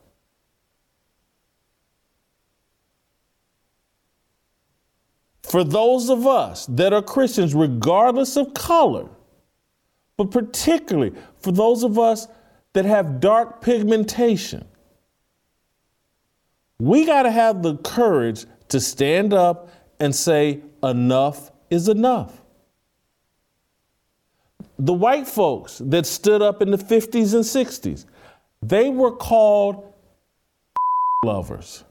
[5.42, 9.08] For those of us that are Christians, regardless of color,
[10.16, 12.26] but particularly for those of us
[12.72, 14.66] that have dark pigmentation,
[16.78, 22.42] we got to have the courage to stand up and say, enough is enough.
[24.78, 28.04] The white folks that stood up in the 50s and 60s,
[28.60, 29.94] they were called
[31.24, 31.82] lovers.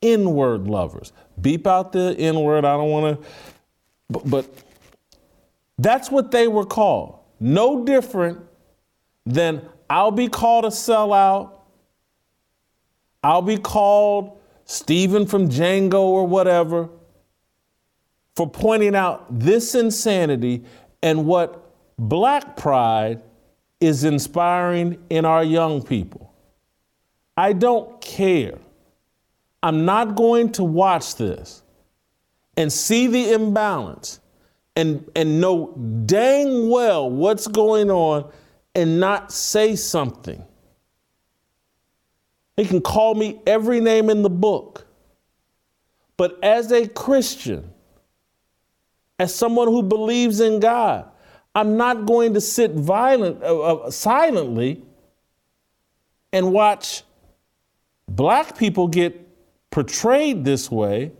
[0.00, 1.12] N word lovers.
[1.40, 2.64] Beep out the N word.
[2.64, 3.28] I don't want to,
[4.08, 4.46] but, but
[5.78, 7.18] that's what they were called.
[7.40, 8.40] No different
[9.26, 11.50] than I'll be called a sellout.
[13.24, 16.88] I'll be called Stephen from Django or whatever
[18.40, 20.64] for pointing out this insanity
[21.02, 23.20] and what black pride
[23.80, 26.32] is inspiring in our young people.
[27.36, 28.56] I don't care.
[29.62, 31.62] I'm not going to watch this
[32.56, 34.20] and see the imbalance
[34.74, 35.74] and, and know
[36.06, 38.32] dang well what's going on
[38.74, 40.42] and not say something.
[42.56, 44.86] He can call me every name in the book.
[46.16, 47.69] But as a Christian,
[49.20, 51.06] as someone who believes in God,
[51.54, 54.82] I'm not going to sit violent, uh, uh, silently
[56.32, 57.02] and watch
[58.08, 59.28] black people get
[59.70, 61.12] portrayed this way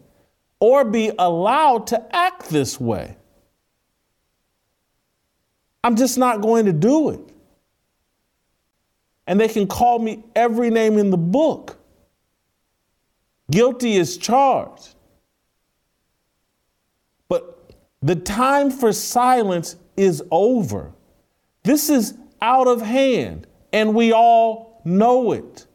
[0.61, 3.19] or be allowed to act this way.
[5.85, 7.21] I'm just not going to do it.
[9.27, 11.77] And they can call me every name in the book.
[13.51, 14.95] Guilty is charged.
[17.29, 17.59] But
[18.03, 20.93] the time for silence is over.
[21.63, 25.67] This is out of hand, and we all know it.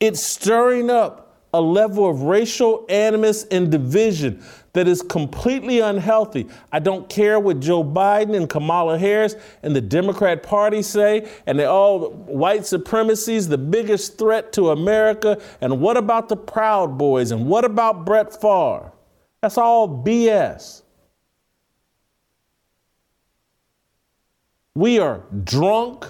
[0.00, 4.42] It's stirring up a level of racial animus and division
[4.74, 6.46] that is completely unhealthy.
[6.70, 11.58] I don't care what Joe Biden and Kamala Harris and the Democrat Party say, and
[11.58, 15.40] they all white supremacy is the biggest threat to America.
[15.60, 17.30] And what about the Proud Boys?
[17.30, 18.92] And what about Brett Favre?
[19.48, 20.82] That's all BS.
[24.74, 26.04] We are drunk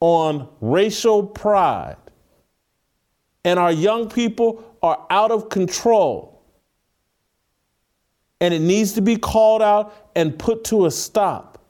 [0.00, 1.98] on racial pride,
[3.44, 6.42] and our young people are out of control.
[8.40, 11.64] And it needs to be called out and put to a stop.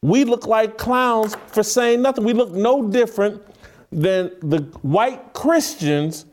[0.00, 2.24] We look like clowns for saying nothing.
[2.24, 3.42] We look no different
[3.92, 6.24] than the white Christians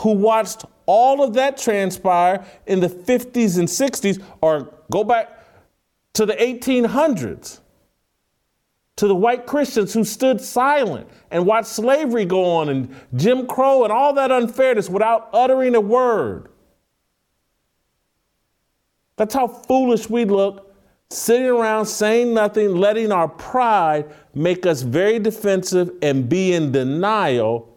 [0.00, 5.44] who watched all of that transpire in the 50s and 60s, or go back
[6.14, 7.60] to the 1800s,
[8.96, 13.84] to the white Christians who stood silent and watched slavery go on and Jim Crow
[13.84, 16.48] and all that unfairness without uttering a word.
[19.16, 20.74] That's how foolish we look,
[21.10, 27.75] sitting around saying nothing, letting our pride make us very defensive and be in denial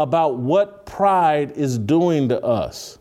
[0.00, 2.98] about what pride is doing to us.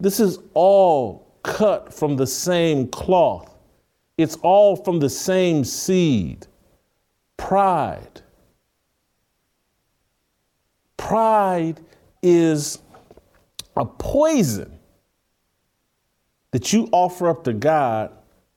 [0.00, 3.54] This is all cut from the same cloth.
[4.18, 6.48] It's all from the same seed.
[7.36, 8.22] Pride.
[10.96, 11.80] Pride
[12.20, 12.80] is
[13.76, 14.80] a poison
[16.50, 18.10] that you offer up to God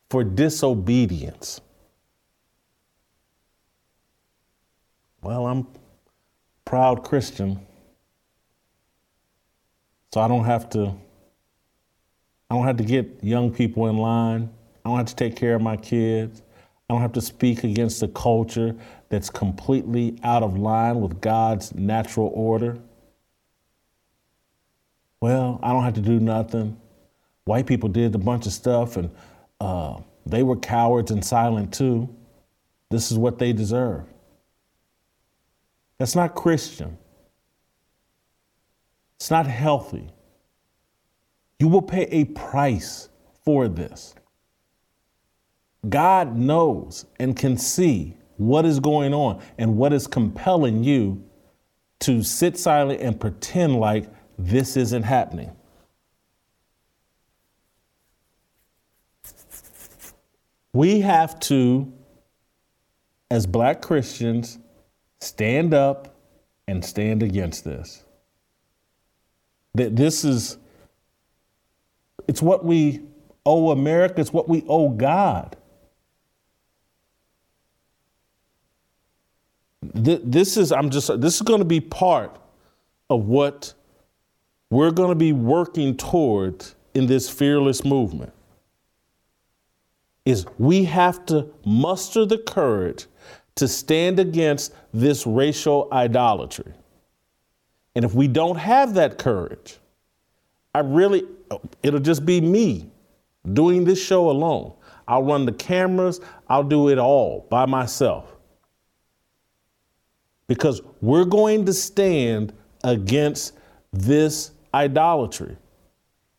[0.09, 1.61] for disobedience.
[5.21, 5.67] Well, I'm
[6.65, 7.59] proud Christian.
[10.13, 10.95] So I don't have to
[12.49, 14.49] I don't have to get young people in line.
[14.85, 16.43] I don't have to take care of my kids.
[16.87, 18.75] I don't have to speak against a culture
[19.09, 22.77] that's completely out of line with God's natural order.
[25.19, 26.79] Well, I don't have to do nothing.
[27.45, 29.09] White people did a bunch of stuff and
[29.59, 32.13] uh, they were cowards and silent too.
[32.91, 34.03] This is what they deserve.
[36.03, 36.97] That's not Christian.
[39.15, 40.09] It's not healthy.
[41.59, 43.07] You will pay a price
[43.45, 44.13] for this.
[45.87, 51.23] God knows and can see what is going on and what is compelling you
[52.01, 55.55] to sit silent and pretend like this isn't happening.
[60.73, 61.93] We have to,
[63.31, 64.59] as black Christians,
[65.23, 66.15] stand up
[66.67, 68.03] and stand against this.
[69.75, 70.57] That this is,
[72.27, 73.01] it's what we
[73.45, 75.55] owe America, it's what we owe God.
[79.81, 82.37] This is, I'm just, this is going to be part
[83.09, 83.73] of what
[84.69, 88.33] we're going to be working toward in this fearless movement.
[90.25, 93.07] Is we have to muster the courage
[93.55, 96.73] to stand against this racial idolatry.
[97.95, 99.77] And if we don't have that courage,
[100.73, 101.23] I really,
[101.83, 102.89] it'll just be me
[103.51, 104.73] doing this show alone.
[105.07, 108.35] I'll run the cameras, I'll do it all by myself.
[110.47, 113.53] Because we're going to stand against
[113.91, 115.55] this idolatry.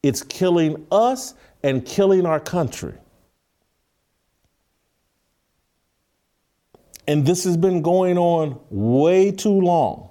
[0.03, 2.95] It's killing us and killing our country.
[7.07, 10.11] And this has been going on way too long.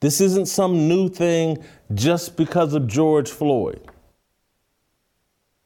[0.00, 3.80] This isn't some new thing just because of George Floyd.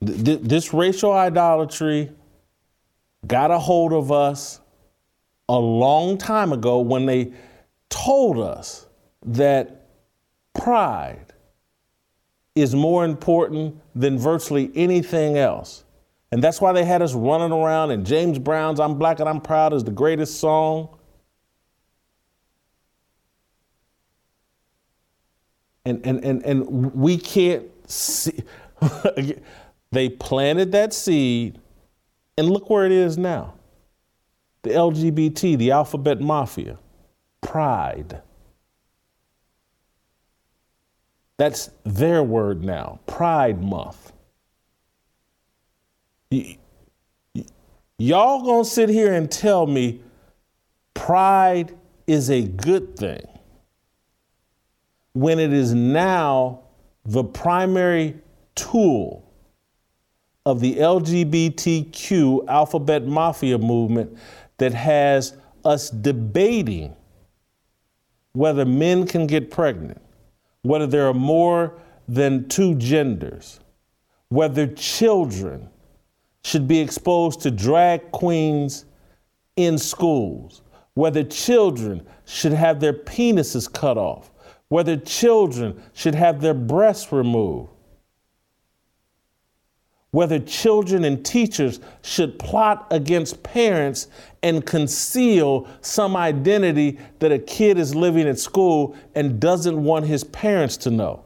[0.05, 2.11] Th- this racial idolatry
[3.27, 4.61] got a hold of us
[5.49, 7.33] a long time ago when they
[7.91, 8.87] told us
[9.25, 9.89] that
[10.53, 11.33] pride
[12.55, 15.84] is more important than virtually anything else.
[16.35, 19.41] And that's why they had us running around and James Brown's I'm Black and I'm
[19.41, 20.99] Proud is the greatest song.
[25.85, 28.43] And, and, and, and we can't see.
[29.93, 31.61] they planted that seed,
[32.37, 33.55] and look where it is now.
[34.63, 36.79] The LGBT, the alphabet mafia,
[37.43, 38.23] pride.
[41.37, 44.14] That's their word now, Pride Month
[47.99, 50.01] y'all gonna sit here and tell me
[50.95, 51.77] pride
[52.07, 53.27] is a good thing
[55.13, 56.61] when it is now
[57.05, 58.17] the primary
[58.55, 59.25] tool
[60.47, 64.17] of the LGBTQ alphabet mafia movement
[64.59, 66.95] that has us debating
[68.33, 70.01] whether men can get pregnant,
[70.63, 71.75] whether there are more
[72.09, 73.61] than two genders,
[74.29, 75.69] whether children
[76.45, 78.85] should be exposed to drag queens
[79.57, 84.31] in schools, whether children should have their penises cut off,
[84.69, 87.71] whether children should have their breasts removed,
[90.11, 94.09] whether children and teachers should plot against parents
[94.43, 100.23] and conceal some identity that a kid is living at school and doesn't want his
[100.25, 101.25] parents to know.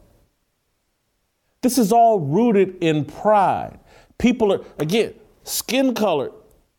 [1.61, 3.79] This is all rooted in pride.
[4.19, 5.15] People are, again,
[5.45, 6.33] skin color,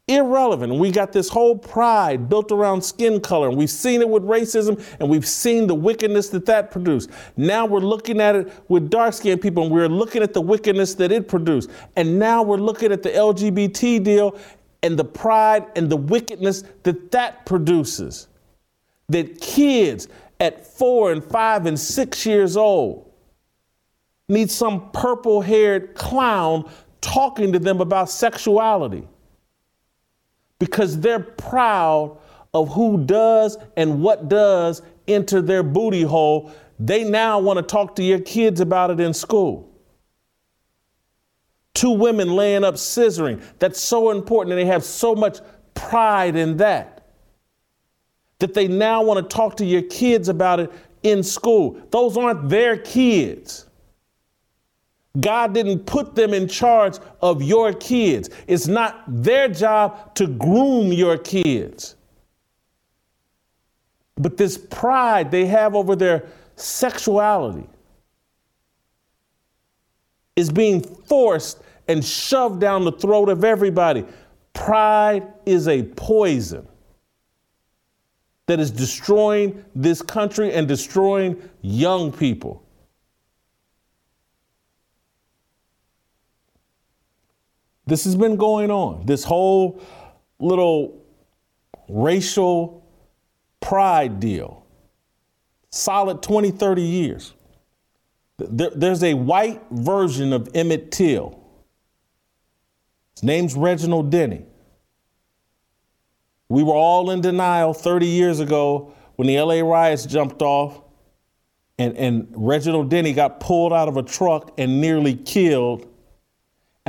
[0.10, 0.74] irrelevant.
[0.76, 4.84] We got this whole pride built around skin color, and we've seen it with racism,
[5.00, 7.10] and we've seen the wickedness that that produced.
[7.38, 10.96] Now we're looking at it with dark skinned people, and we're looking at the wickedness
[10.96, 11.70] that it produced.
[11.96, 14.38] And now we're looking at the LGBT deal
[14.82, 18.28] and the pride and the wickedness that that produces.
[19.10, 20.08] That kids
[20.40, 23.12] at four and five and six years old
[24.28, 26.70] need some purple haired clown
[27.02, 29.08] talking to them about sexuality
[30.60, 32.18] because they're proud
[32.54, 36.52] of who does and what does enter their booty hole.
[36.80, 39.70] They now want to talk to your kids about it in school.
[41.74, 43.42] Two women laying up scissoring.
[43.60, 45.40] That's so important, and they have so much
[45.74, 47.08] pride in that.
[48.40, 50.72] That they now want to talk to your kids about it
[51.04, 51.80] in school.
[51.92, 53.69] Those aren't their kids.
[55.20, 58.30] God didn't put them in charge of your kids.
[58.48, 61.96] It's not their job to groom your kids.
[64.16, 67.68] But this pride they have over their sexuality
[70.36, 74.06] is being forced and shoved down the throat of everybody.
[74.54, 76.68] Pride is a poison
[78.46, 82.64] that is destroying this country and destroying young people.
[87.90, 89.06] This has been going on.
[89.06, 89.82] This whole
[90.40, 91.04] little
[91.90, 92.86] racial
[93.60, 94.66] pride deal.
[95.72, 97.34] Solid 20, 30 years.
[98.38, 101.40] There, there's a white version of Emmett Till.
[103.16, 104.46] His name's Reginald Denny.
[106.48, 110.82] We were all in denial 30 years ago when the LA riots jumped off
[111.78, 115.88] and, and Reginald Denny got pulled out of a truck and nearly killed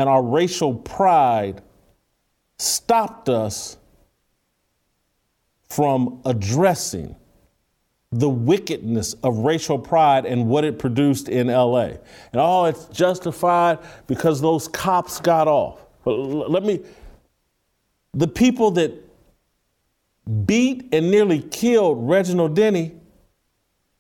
[0.01, 1.61] and our racial pride
[2.59, 3.77] stopped us
[5.69, 7.15] from addressing
[8.11, 11.83] the wickedness of racial pride and what it produced in LA.
[11.83, 15.85] And oh, it's justified because those cops got off.
[16.03, 16.81] But let me,
[18.15, 18.95] the people that
[20.47, 22.93] beat and nearly killed Reginald Denny,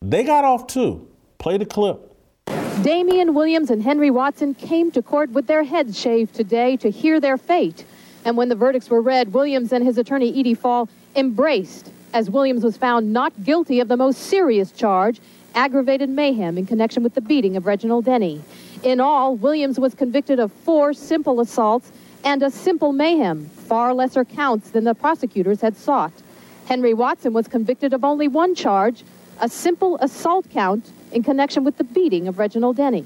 [0.00, 1.06] they got off too.
[1.36, 2.09] Play the clip.
[2.82, 7.20] Damian Williams and Henry Watson came to court with their heads shaved today to hear
[7.20, 7.84] their fate.
[8.24, 12.64] And when the verdicts were read, Williams and his attorney Edi Faal embraced as Williams
[12.64, 15.20] was found not guilty of the most serious charge,
[15.54, 18.40] aggravated mayhem in connection with the beating of Reginald Denny.
[18.82, 21.92] In all, Williams was convicted of four simple assaults
[22.24, 26.12] and a simple mayhem, far lesser counts than the prosecutors had sought.
[26.64, 29.04] Henry Watson was convicted of only one charge,
[29.40, 33.04] a simple assault count in connection with the beating of Reginald Denny.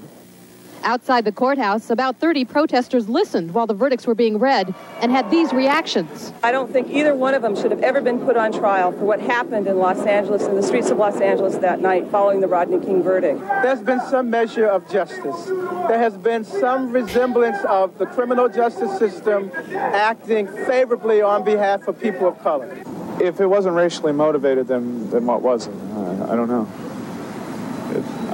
[0.85, 5.31] Outside the courthouse, about 30 protesters listened while the verdicts were being read and had
[5.31, 6.31] these reactions.
[6.43, 9.03] I don't think either one of them should have ever been put on trial for
[9.03, 12.47] what happened in Los Angeles, in the streets of Los Angeles that night following the
[12.47, 13.39] Rodney King verdict.
[13.63, 15.45] There's been some measure of justice.
[15.45, 21.99] There has been some resemblance of the criminal justice system acting favorably on behalf of
[21.99, 22.71] people of color.
[23.19, 25.73] If it wasn't racially motivated, then, then what was it?
[25.73, 26.69] I, I don't know.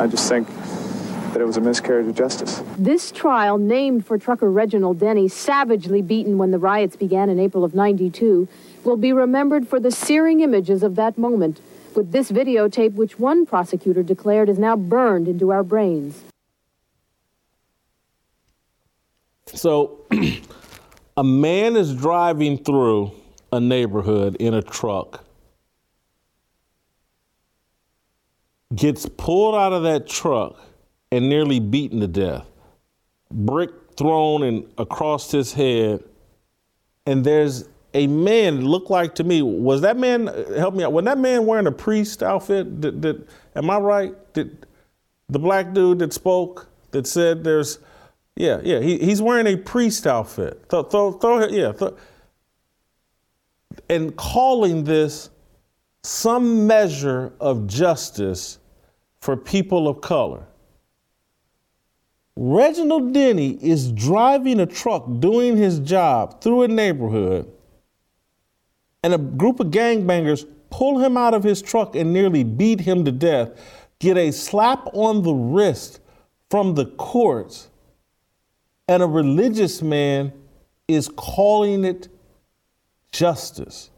[0.02, 2.64] I just think that it was a miscarriage of justice.
[2.76, 7.64] This trial, named for trucker Reginald Denny, savagely beaten when the riots began in April
[7.64, 8.48] of 92,
[8.84, 11.62] will be remembered for the searing images of that moment,
[11.94, 16.24] with this videotape, which one prosecutor declared is now burned into our brains.
[19.54, 20.00] So,
[21.16, 23.12] a man is driving through
[23.52, 25.24] a neighborhood in a truck
[28.76, 30.60] gets pulled out of that truck
[31.12, 32.48] and nearly beaten to death.
[33.32, 36.04] Brick thrown in across his head.
[37.06, 40.94] And there's a man looked like to me, was that man, uh, help me out,
[40.94, 42.80] was that man wearing a priest outfit?
[42.80, 44.34] Did, did, am I right?
[44.34, 44.66] Did
[45.28, 47.80] the black dude that spoke, that said there's,
[48.36, 50.64] yeah, yeah, he, he's wearing a priest outfit.
[50.70, 51.74] Throw, throw, throw yeah.
[53.90, 55.30] And calling this
[56.04, 58.58] some measure of justice
[59.22, 60.46] for people of color.
[62.36, 67.52] Reginald Denny is driving a truck doing his job through a neighborhood,
[69.04, 73.06] and a group of gangbangers pull him out of his truck and nearly beat him
[73.06, 73.52] to death,
[74.00, 76.00] get a slap on the wrist
[76.50, 77.70] from the courts,
[78.88, 80.34] and a religious man
[80.88, 82.08] is calling it
[83.12, 83.91] justice.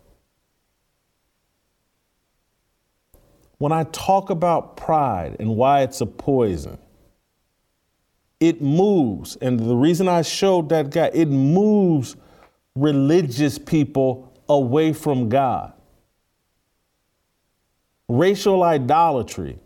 [3.64, 6.78] When I talk about pride and why it's a poison,
[8.42, 12.18] it moves, and the reason I showed that guy, it moves
[12.76, 15.72] religious people away from God.
[18.10, 19.58] Racial idolatry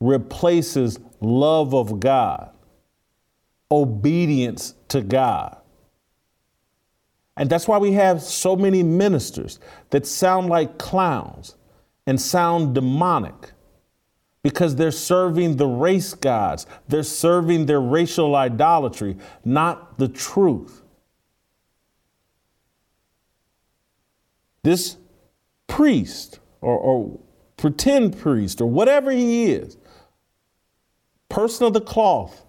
[0.00, 2.50] replaces love of God,
[3.70, 5.58] obedience to God.
[7.36, 9.60] And that's why we have so many ministers
[9.90, 11.56] that sound like clowns
[12.06, 13.52] and sound demonic
[14.42, 20.82] because they're serving the race gods, they're serving their racial idolatry, not the truth.
[24.62, 24.96] This
[25.66, 27.20] priest or, or
[27.56, 29.76] pretend priest or whatever he is,
[31.28, 32.44] person of the cloth,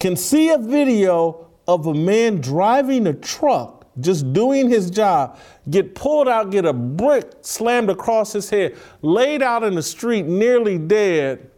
[0.00, 5.38] can see a video of a man driving a truck just doing his job,
[5.68, 10.26] get pulled out, get a brick slammed across his head, laid out in the street,
[10.26, 11.50] nearly dead.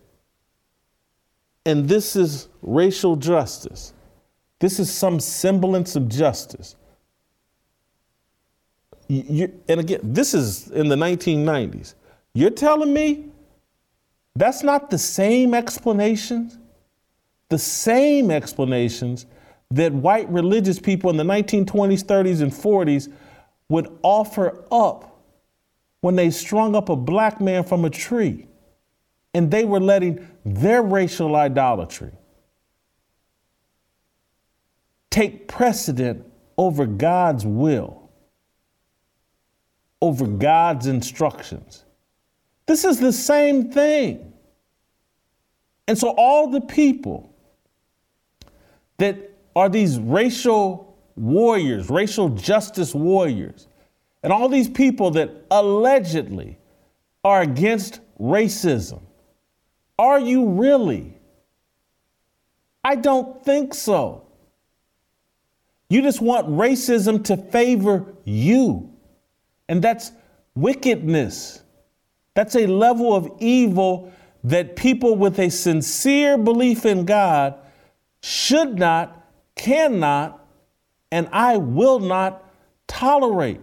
[1.67, 3.93] And this is racial justice.
[4.59, 6.77] This is some semblance of justice.
[9.09, 11.95] You, and again, this is in the 1990s.
[12.33, 13.27] You're telling me
[14.35, 16.59] that's not the same explanations?
[17.51, 19.27] The same explanations
[19.77, 23.13] that white religious people in the 1920s, 30s, and 40s
[23.69, 25.25] would offer up
[26.01, 28.47] when they strung up a black man from a tree.
[29.35, 32.13] And they were letting their racial idolatry
[35.11, 36.27] take precedent
[36.59, 38.11] over God's will,
[40.03, 41.85] over God's instructions.
[42.67, 44.33] This is the same thing.
[45.89, 47.35] And so, all the people
[48.99, 53.69] that are these racial warriors, racial justice warriors,
[54.23, 56.59] and all these people that allegedly
[57.25, 59.03] are against racism.
[59.99, 61.19] Are you really?
[62.85, 64.27] I don't think so.
[65.89, 68.91] You just want racism to favor you.
[69.69, 70.11] And that's
[70.55, 71.63] wickedness.
[72.35, 74.13] That's a level of evil
[74.45, 77.55] that people with a sincere belief in God
[78.23, 79.22] should not
[79.57, 80.45] cannot,
[81.11, 82.45] and I will not
[82.87, 83.61] tolerate.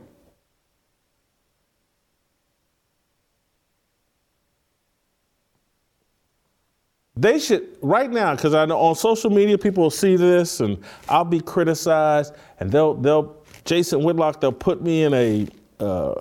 [7.19, 10.81] They should, right now, because I know on social media people will see this and
[11.09, 15.47] I'll be criticized and they'll, they'll, Jason Whitlock, they'll put me in a
[15.81, 16.13] uh,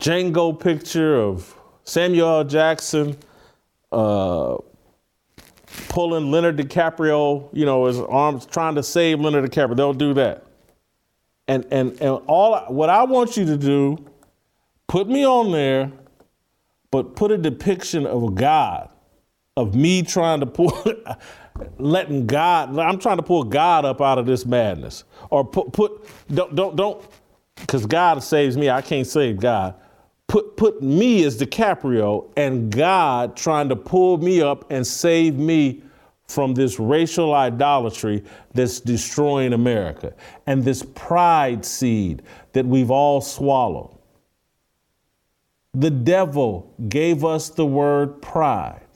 [0.00, 2.42] Django picture of Samuel.
[2.44, 3.18] Jackson,
[3.92, 4.56] uh,
[5.88, 9.76] pulling Leonard DiCaprio, you know, his arms trying to save Leonard DiCaprio.
[9.76, 10.44] They'll do that.
[11.46, 13.98] And and and all what I want you to do,
[14.88, 15.92] put me on there,
[16.90, 18.90] but put a depiction of a God,
[19.56, 20.72] of me trying to pull,
[21.78, 22.78] letting God.
[22.78, 26.76] I'm trying to pull God up out of this madness, or put put don't don't
[26.76, 27.06] don't,
[27.56, 28.70] because God saves me.
[28.70, 29.74] I can't save God
[30.28, 35.82] put put me as DiCaprio and God trying to pull me up and save me
[36.26, 40.14] from this racial idolatry that's destroying America
[40.46, 42.22] and this pride seed
[42.52, 43.96] that we've all swallowed.
[45.74, 48.86] The devil gave us the word pride,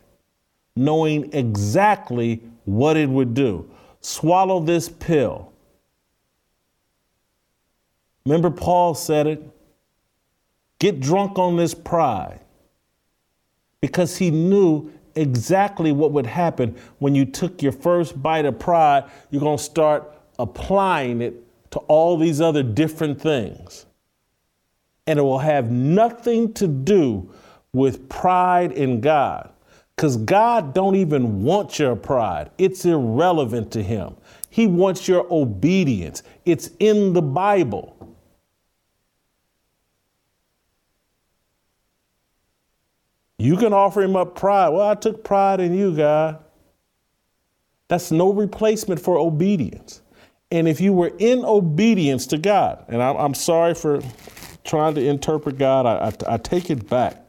[0.76, 3.68] knowing exactly what it would do.
[4.00, 5.52] Swallow this pill.
[8.24, 9.42] Remember, Paul said it
[10.78, 12.40] get drunk on this pride
[13.80, 19.04] because he knew exactly what would happen when you took your first bite of pride.
[19.30, 21.34] You're going to start applying it
[21.72, 23.86] to all these other different things.
[25.06, 27.30] And it will have nothing to do
[27.72, 29.50] with pride in God.
[29.96, 32.50] Because God don't even want your pride.
[32.56, 34.14] It's irrelevant to him.
[34.48, 36.22] He wants your obedience.
[36.44, 37.96] It's in the Bible.
[43.38, 44.70] You can offer him up pride.
[44.70, 46.42] Well, I took pride in you, God.
[47.88, 50.02] That's no replacement for obedience.
[50.50, 54.00] and if you were in obedience to God, and I'm, I'm sorry for
[54.64, 57.24] trying to interpret God, I, I, I take it back.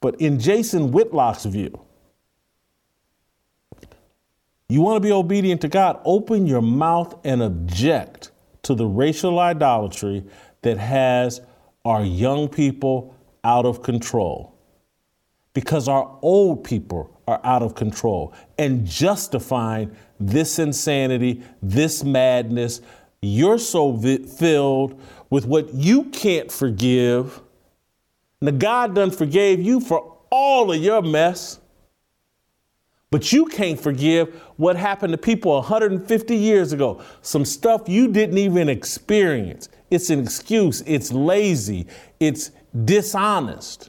[0.00, 1.80] But in Jason Whitlock's view,
[4.68, 8.32] you want to be obedient to God, open your mouth and object
[8.62, 10.24] to the racial idolatry
[10.62, 11.40] that has
[11.84, 14.55] our young people out of control.
[15.56, 19.90] Because our old people are out of control and justifying
[20.20, 22.82] this insanity, this madness.
[23.22, 25.00] You're so vi- filled
[25.30, 27.40] with what you can't forgive.
[28.42, 31.58] Now, God done forgave you for all of your mess.
[33.10, 37.00] But you can't forgive what happened to people 150 years ago.
[37.22, 39.70] Some stuff you didn't even experience.
[39.90, 41.86] It's an excuse, it's lazy,
[42.20, 42.50] it's
[42.84, 43.88] dishonest.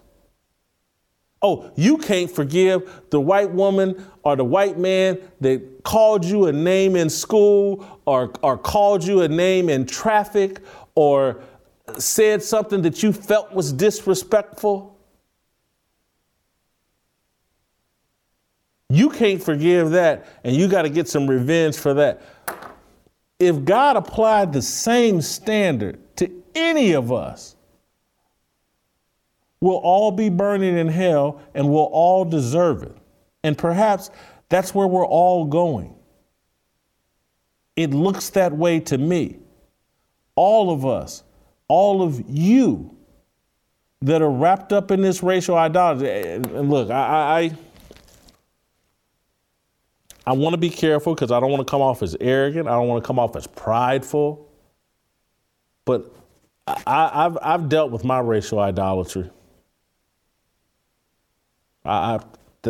[1.41, 6.51] Oh, you can't forgive the white woman or the white man that called you a
[6.51, 10.61] name in school or, or called you a name in traffic
[10.95, 11.41] or
[11.97, 14.97] said something that you felt was disrespectful.
[18.89, 22.21] You can't forgive that, and you got to get some revenge for that.
[23.37, 27.56] If God applied the same standard to any of us,
[29.61, 32.95] we'll all be burning in hell and we'll all deserve it.
[33.43, 34.09] And perhaps
[34.49, 35.95] that's where we're all going.
[37.75, 39.39] It looks that way to me.
[40.35, 41.23] All of us,
[41.67, 42.95] all of you
[44.01, 46.21] that are wrapped up in this racial idolatry.
[46.21, 47.57] And look, I, I
[50.27, 52.67] I want to be careful because I don't want to come off as arrogant.
[52.67, 54.51] I don't want to come off as prideful.
[55.85, 56.13] But
[56.67, 59.29] I, have I've dealt with my racial idolatry.
[61.87, 62.19] I, I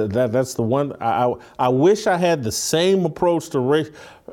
[0.06, 0.94] that, that's the one.
[1.02, 3.90] I, I wish I had the same approach to race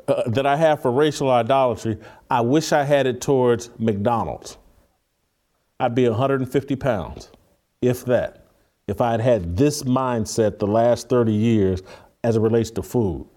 [0.07, 1.97] uh, that I have for racial idolatry.
[2.29, 4.57] I wish I had it towards McDonald's.
[5.79, 7.31] I'd be 150 pounds,
[7.81, 8.45] if that.
[8.87, 11.81] If I had had this mindset the last 30 years
[12.23, 13.27] as it relates to food.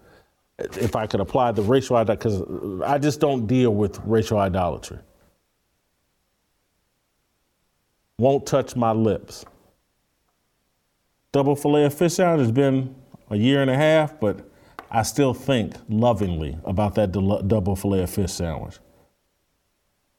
[0.59, 4.99] If I could apply the racial idolatry, because I just don't deal with racial idolatry.
[8.19, 9.45] Won't touch my lips.
[11.31, 12.95] Double filet of fish sandwich has been
[13.29, 14.49] a year and a half, but
[14.89, 18.77] I still think lovingly about that double filet of fish sandwich.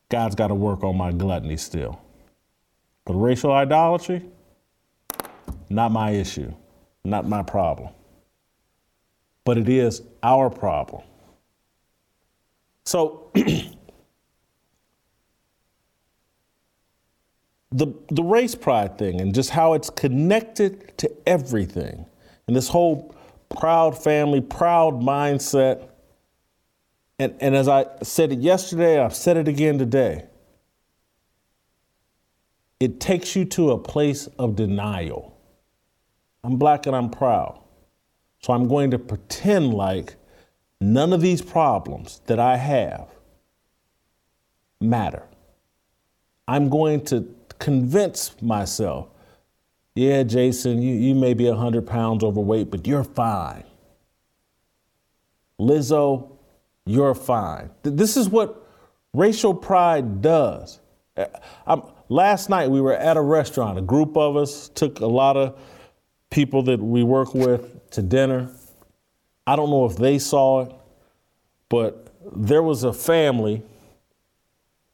[0.09, 2.01] God's got to work on my gluttony still.
[3.05, 4.25] But racial idolatry,
[5.69, 6.53] not my issue,
[7.05, 7.91] not my problem
[9.45, 11.03] but it is our problem.
[12.85, 13.33] So,
[17.73, 22.07] the, the race pride thing and just how it's connected to everything,
[22.47, 23.15] and this whole
[23.49, 25.89] proud family, proud mindset.
[27.19, 30.25] And, and as I said it yesterday, I've said it again today.
[32.81, 35.37] It takes you to a place of denial.
[36.43, 37.61] I'm black and I'm proud.
[38.41, 40.17] So I'm going to pretend like
[40.81, 43.09] none of these problems that I have
[44.81, 45.25] matter.
[46.49, 47.29] I'm going to
[47.61, 49.09] convince myself,
[49.95, 53.65] yeah, Jason, you, you may be 100 pounds overweight, but you're fine.
[55.61, 56.33] Lizzo,
[56.87, 57.71] you're fine.
[57.83, 58.67] This is what
[59.13, 60.81] racial pride does.
[61.17, 61.27] Uh,
[61.67, 63.79] I'm, last night we were at a restaurant.
[63.79, 65.61] A group of us took a lot of
[66.31, 68.51] people that we work with to dinner.
[69.47, 70.73] I don't know if they saw it,
[71.69, 73.63] but there was a family.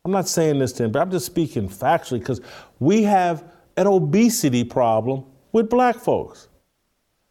[0.06, 2.40] I'm not saying this to him, but I'm just speaking factually because
[2.78, 3.42] we have
[3.76, 6.46] an obesity problem with black folks.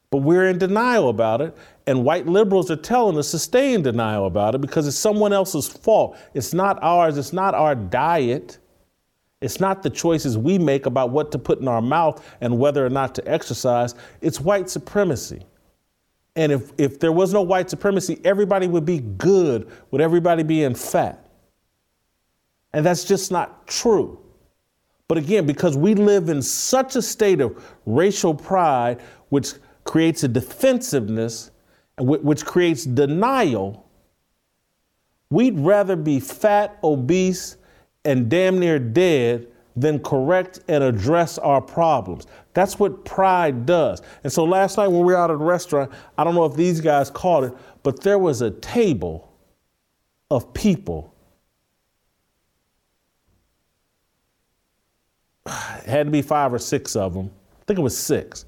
[0.10, 1.56] But we're in denial about it,
[1.88, 5.32] and white liberals are telling us to stay in denial about it because it's someone
[5.32, 6.18] else's fault.
[6.34, 8.58] It's not ours, it's not our diet.
[9.40, 12.86] It's not the choices we make about what to put in our mouth and whether
[12.86, 13.96] or not to exercise.
[14.20, 15.46] It's white supremacy.
[16.36, 20.76] And if, if there was no white supremacy, everybody would be good with everybody being
[20.76, 21.25] fat.
[22.76, 24.20] And that's just not true.
[25.08, 29.00] But again, because we live in such a state of racial pride,
[29.30, 29.54] which
[29.86, 31.52] creates a defensiveness,
[31.98, 33.88] which creates denial,
[35.30, 37.56] we'd rather be fat, obese,
[38.04, 39.48] and damn near dead
[39.78, 42.28] than correct and address our problems.
[42.54, 44.02] That's what pride does.
[44.26, 46.56] And so last night when we were out at a restaurant, I don't know if
[46.56, 47.54] these guys caught it,
[47.84, 49.32] but there was a table
[50.30, 51.15] of people.
[55.86, 57.32] had to be five or six of them.
[57.62, 58.46] I think it was six.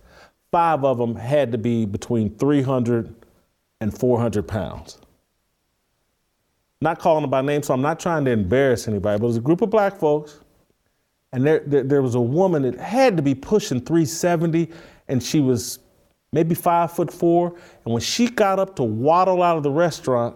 [0.51, 3.13] Five of them had to be between 300
[3.81, 4.99] and 400 pounds.
[6.81, 9.37] not calling them by name, so I'm not trying to embarrass anybody, but it was
[9.37, 10.39] a group of black folks,
[11.33, 14.71] and there, there, there was a woman that had to be pushing 370,
[15.07, 15.79] and she was
[16.31, 17.55] maybe five foot four.
[17.83, 20.35] And when she got up to waddle out of the restaurant,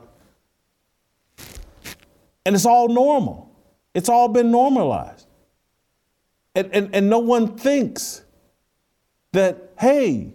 [2.45, 3.55] and it's all normal,
[3.93, 5.27] it's all been normalized.
[6.55, 8.23] And, and, and no one thinks
[9.31, 10.33] that, hey,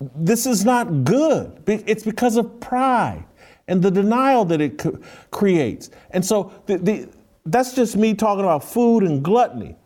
[0.00, 1.62] this is not good.
[1.66, 3.24] It's because of pride
[3.66, 4.82] and the denial that it
[5.30, 5.90] creates.
[6.10, 7.08] And so the, the,
[7.46, 9.76] that's just me talking about food and gluttony.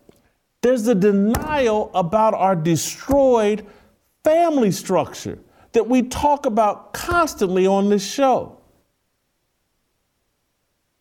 [0.60, 3.66] There's a denial about our destroyed
[4.22, 5.38] family structure
[5.72, 8.58] that we talk about constantly on this show.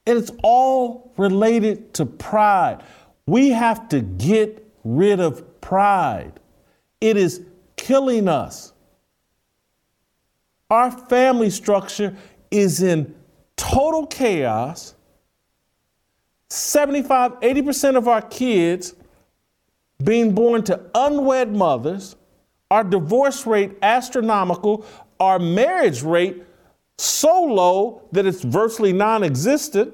[0.07, 2.81] And it's all related to pride.
[3.25, 6.39] We have to get rid of pride.
[6.99, 7.41] It is
[7.75, 8.73] killing us.
[10.69, 12.15] Our family structure
[12.49, 13.15] is in
[13.55, 14.95] total chaos.
[16.49, 18.95] 75, 80% of our kids
[20.03, 22.15] being born to unwed mothers,
[22.69, 24.85] our divorce rate astronomical,
[25.19, 26.43] our marriage rate
[26.97, 29.93] so low that it's virtually non existent.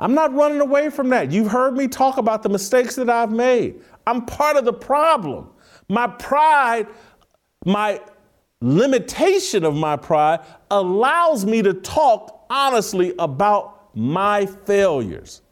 [0.00, 1.30] I'm not running away from that.
[1.30, 3.82] You've heard me talk about the mistakes that I've made.
[4.06, 5.50] I'm part of the problem.
[5.90, 6.88] My pride,
[7.66, 8.00] my
[8.62, 10.40] limitation of my pride
[10.70, 15.42] allows me to talk honestly about my failures.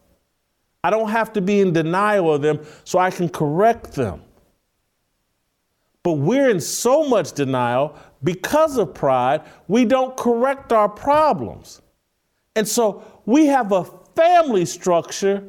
[0.83, 4.23] I don't have to be in denial of them so I can correct them.
[6.03, 7.95] But we're in so much denial
[8.25, 11.83] because of pride, we don't correct our problems.
[12.57, 13.85] And so we have a
[14.19, 15.45] family structure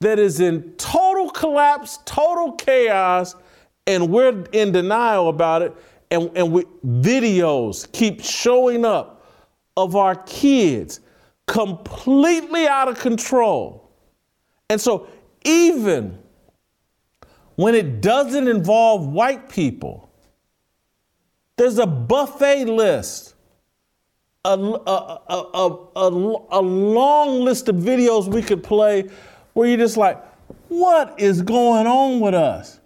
[0.00, 3.34] that is in total collapse, total chaos,
[3.86, 5.74] and we're in denial about it.
[6.10, 9.26] And, and we, videos keep showing up
[9.78, 11.00] of our kids
[11.46, 13.90] completely out of control.
[14.68, 15.08] And so,
[15.42, 16.18] even
[17.56, 20.10] when it doesn't involve white people,
[21.56, 23.34] there's a buffet list,
[24.44, 25.20] a, a,
[25.96, 29.08] a, a, long list of videos we could play
[29.54, 30.22] where you're just like,
[30.68, 32.80] what is going on with us?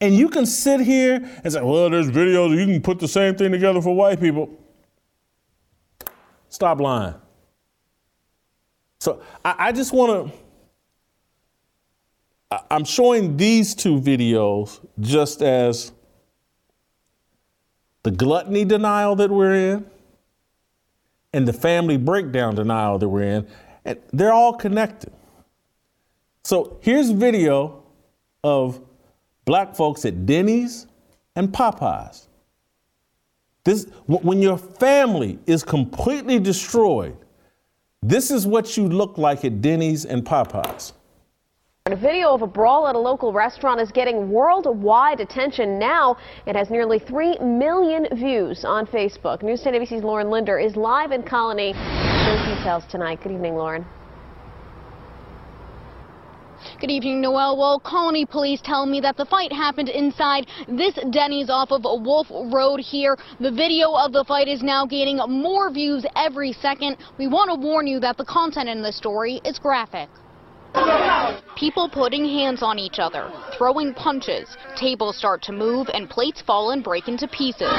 [0.00, 3.36] And you can sit here and say, well, there's videos, you can put the same
[3.36, 4.50] thing together for white people.
[6.48, 7.14] Stop lying.
[9.00, 10.38] So I, I just want to
[12.70, 15.92] I'm showing these two videos just as
[18.02, 19.86] the gluttony denial that we're in
[21.32, 23.46] and the family breakdown denial that we're in.
[23.84, 25.12] And they're all connected.
[26.44, 27.82] So here's video
[28.44, 28.80] of
[29.44, 30.86] black folks at Denny's
[31.36, 32.26] and Popeyes.
[33.64, 37.16] This, when your family is completely destroyed,
[38.02, 40.92] this is what you look like at Denny's and Popeyes.
[41.86, 46.16] A video of a brawl at a local restaurant is getting worldwide attention now.
[46.46, 49.42] It has nearly 3 million views on Facebook.
[49.42, 51.72] News 10 ABC's Lauren Linder is live in Colonie.
[51.74, 53.18] Those details tonight.
[53.20, 53.84] Good evening, Lauren.
[56.80, 57.58] Good evening, Noel.
[57.58, 62.28] Well, Colonie police tell me that the fight happened inside this Denny's off of Wolf
[62.30, 63.18] Road here.
[63.40, 66.98] The video of the fight is now gaining more views every second.
[67.18, 70.08] We want to warn you that the content in this story is graphic.
[71.56, 76.70] People putting hands on each other, throwing punches, tables start to move and plates fall
[76.70, 77.70] and break into pieces.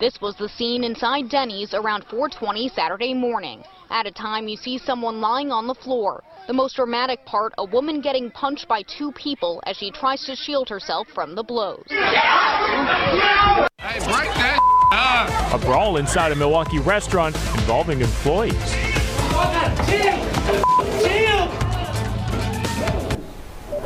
[0.00, 3.62] This was the scene inside Denny's around 420 Saturday morning.
[3.90, 6.24] At a time, you see someone lying on the floor.
[6.46, 10.36] The most dramatic part, a woman getting punched by two people as she tries to
[10.36, 11.84] shield herself from the blows.
[11.88, 11.96] Hey,
[13.98, 14.58] break that
[15.52, 18.93] A brawl inside a Milwaukee restaurant involving employees.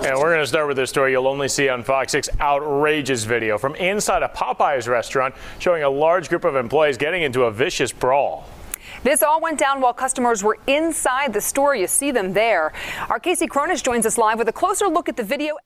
[0.09, 3.25] And we're going to start with this story you'll only see on Fox 6 outrageous
[3.25, 7.51] video from inside a Popeyes restaurant showing a large group of employees getting into a
[7.51, 8.49] vicious brawl.
[9.03, 11.77] This all went down while customers were inside the store.
[11.77, 12.73] You see them there.
[13.11, 15.57] Our Kasey Chronis joins us live with a closer look at the video.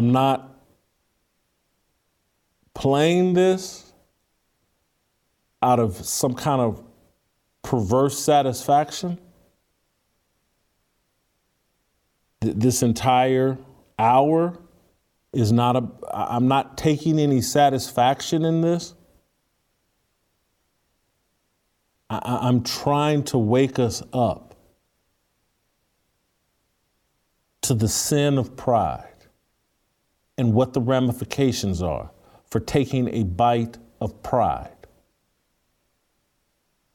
[0.00, 0.56] I'm not
[2.72, 3.92] playing this
[5.60, 6.82] out of some kind of
[7.60, 9.18] perverse satisfaction.
[12.40, 13.58] This entire
[13.98, 14.58] hour
[15.34, 18.94] is not a, I'm not taking any satisfaction in this.
[22.08, 24.54] I, am trying to wake us up
[27.60, 29.09] to the sin of pride
[30.40, 32.10] and what the ramifications are
[32.46, 34.74] for taking a bite of pride.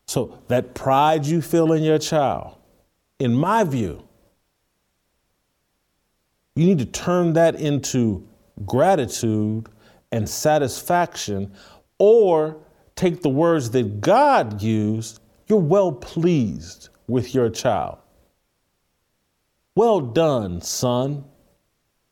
[0.08, 2.58] So, that pride you feel in your child,
[3.20, 4.04] in my view,
[6.56, 8.28] you need to turn that into
[8.66, 9.70] gratitude
[10.12, 11.54] and satisfaction,
[12.00, 12.58] or
[12.96, 18.00] take the words that God used, you're well pleased with your child.
[19.76, 21.26] Well done, son.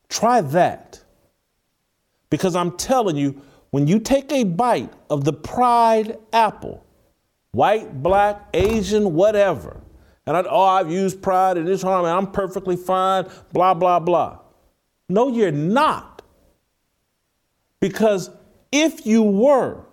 [0.08, 1.03] Try that.
[2.34, 6.84] Because I'm telling you, when you take a bite of the pride apple,
[7.52, 9.80] white, black, Asian, whatever,
[10.26, 14.00] and I, oh, I've used pride in this harm and I'm perfectly fine, blah, blah,
[14.00, 14.40] blah.
[15.08, 16.22] No, you're not.
[17.78, 18.30] Because
[18.72, 19.84] if you were,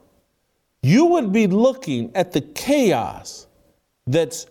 [0.82, 3.46] you would be looking at the chaos
[4.08, 4.48] that's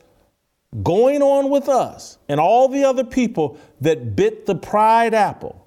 [0.85, 5.67] going on with us and all the other people that bit the pride apple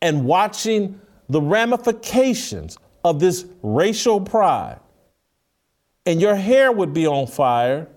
[0.00, 4.80] and watching the ramifications of this racial pride.
[6.06, 7.88] And your hair would be on fire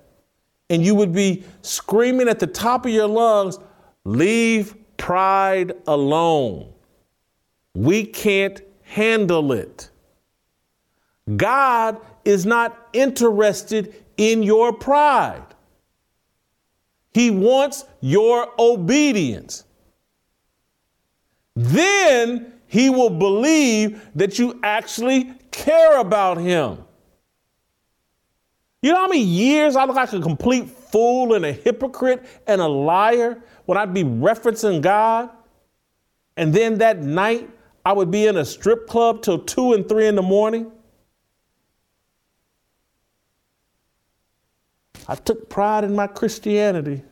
[0.70, 3.60] and you would be screaming at the top of your lungs,
[4.06, 6.72] Leave pride alone.
[7.74, 9.90] We can't handle it.
[11.36, 15.44] God is not interested in your pride.
[17.14, 19.64] He wants your obedience.
[21.56, 26.78] Then he will believe that you actually care about him.
[28.82, 32.60] You know how many years I look like a complete fool and a hypocrite and
[32.60, 35.30] a liar when I'd be referencing God?
[36.36, 37.50] And then that night
[37.86, 40.70] I would be in a strip club till two and three in the morning?
[45.08, 47.04] I took pride in my Christianity,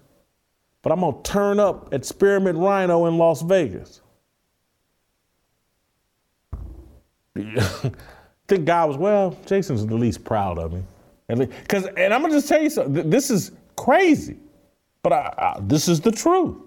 [0.82, 4.02] but I'm going to turn up at Spearmint Rhino in Las Vegas.
[8.48, 10.84] think God was, well, Jason's the least proud of me.
[11.28, 14.38] Because, and I'm going to just tell you something, this is crazy,
[15.02, 16.58] but I, I, this is the truth.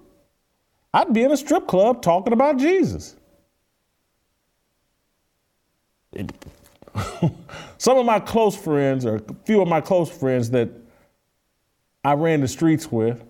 [0.93, 3.17] I'd be in a strip club talking about Jesus.
[6.12, 6.33] It,
[7.79, 10.71] some of my close friends, or a few of my close friends that
[12.03, 13.23] I ran the streets with,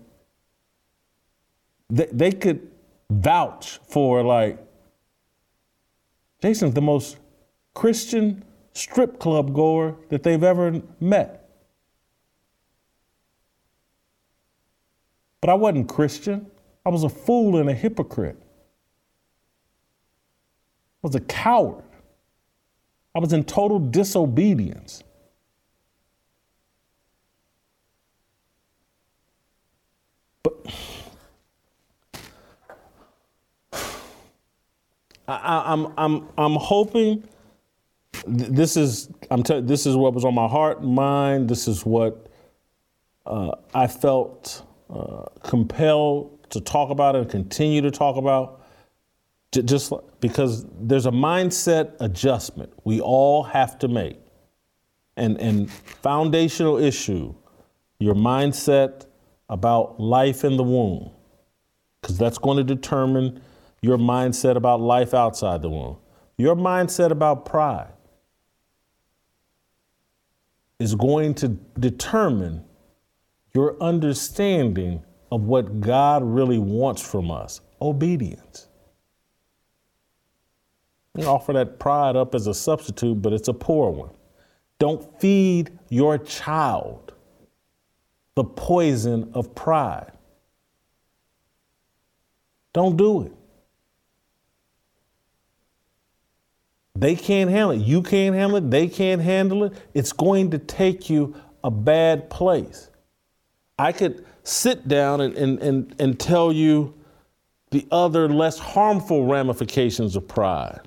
[1.89, 2.71] they, they could
[3.09, 4.59] vouch for like,
[6.41, 7.17] Jason's the most
[7.77, 11.47] Christian strip club goer that they've ever met.
[15.41, 16.49] But I wasn't Christian.
[16.83, 18.35] I was a fool and a hypocrite.
[18.41, 18.45] I
[21.03, 21.83] was a coward.
[23.13, 25.03] I was in total disobedience.
[30.41, 30.55] But
[35.27, 37.23] I, am I'm, I'm, I'm hoping
[38.25, 41.49] this is I'm t- this is what was on my heart mind.
[41.49, 42.27] This is what
[43.25, 48.65] uh, I felt uh, compelled to talk about and continue to talk about.
[49.51, 54.19] J- just because there's a mindset adjustment we all have to make,
[55.15, 57.33] and and foundational issue,
[57.99, 59.05] your mindset
[59.49, 61.11] about life in the womb,
[62.01, 63.41] because that's going to determine
[63.81, 65.97] your mindset about life outside the womb.
[66.37, 67.91] Your mindset about pride
[70.79, 71.49] is going to
[71.79, 72.63] determine
[73.53, 78.67] your understanding of what God really wants from us obedience.
[81.15, 84.11] You offer that pride up as a substitute, but it's a poor one.
[84.79, 87.13] Don't feed your child
[88.35, 90.11] the poison of pride.
[92.71, 93.31] Don't do it.
[96.99, 97.85] They can't handle it.
[97.85, 98.71] You can't handle it.
[98.71, 99.73] They can't handle it.
[99.93, 102.89] It's going to take you a bad place.
[103.77, 106.95] I could sit down and, and, and, and tell you
[107.69, 110.79] the other less harmful ramifications of pride.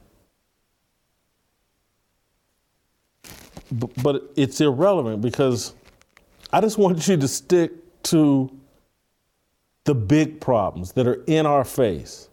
[3.71, 5.75] But, but it's irrelevant because
[6.53, 8.51] I just want you to stick to
[9.85, 12.29] the big problems that are in our face.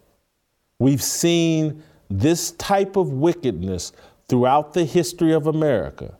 [0.80, 3.92] We've seen this type of wickedness
[4.28, 6.16] throughout the history of America,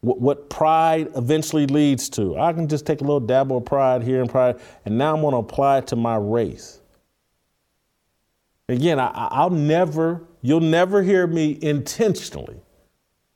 [0.00, 2.38] what, what pride eventually leads to.
[2.38, 5.20] I can just take a little dabble of pride here and pride, and now I'm
[5.20, 6.80] going to apply it to my race.
[8.68, 12.60] Again, I, I'll never, you'll never hear me intentionally.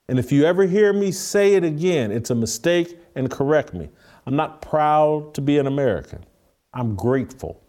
[0.08, 3.88] And if you ever hear me say it again, it's a mistake and correct me.
[4.26, 6.24] I'm not proud to be an American.
[6.72, 7.60] I'm grateful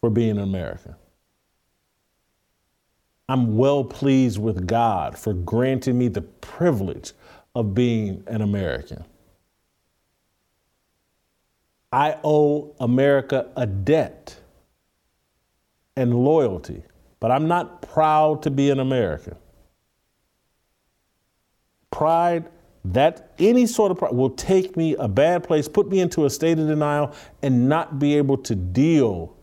[0.00, 0.94] for being an American.
[3.28, 7.12] I'm well pleased with God for granting me the privilege
[7.54, 9.04] of being an American.
[11.92, 14.38] I owe America a debt
[15.96, 16.82] and loyalty,
[17.18, 19.36] but I'm not proud to be an American.
[21.90, 22.48] Pride,
[22.84, 26.30] that any sort of pride will take me a bad place, put me into a
[26.30, 27.12] state of denial,
[27.42, 29.34] and not be able to deal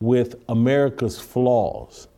[0.00, 2.08] with America's flaws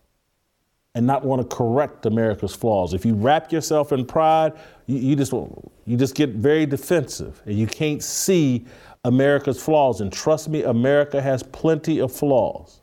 [0.95, 2.93] and not want to correct America's flaws.
[2.93, 4.53] If you wrap yourself in pride,
[4.87, 8.67] you, you, just you just get very defensive and you can't see
[9.05, 10.01] America's flaws.
[10.01, 12.81] And trust me, America has plenty of flaws.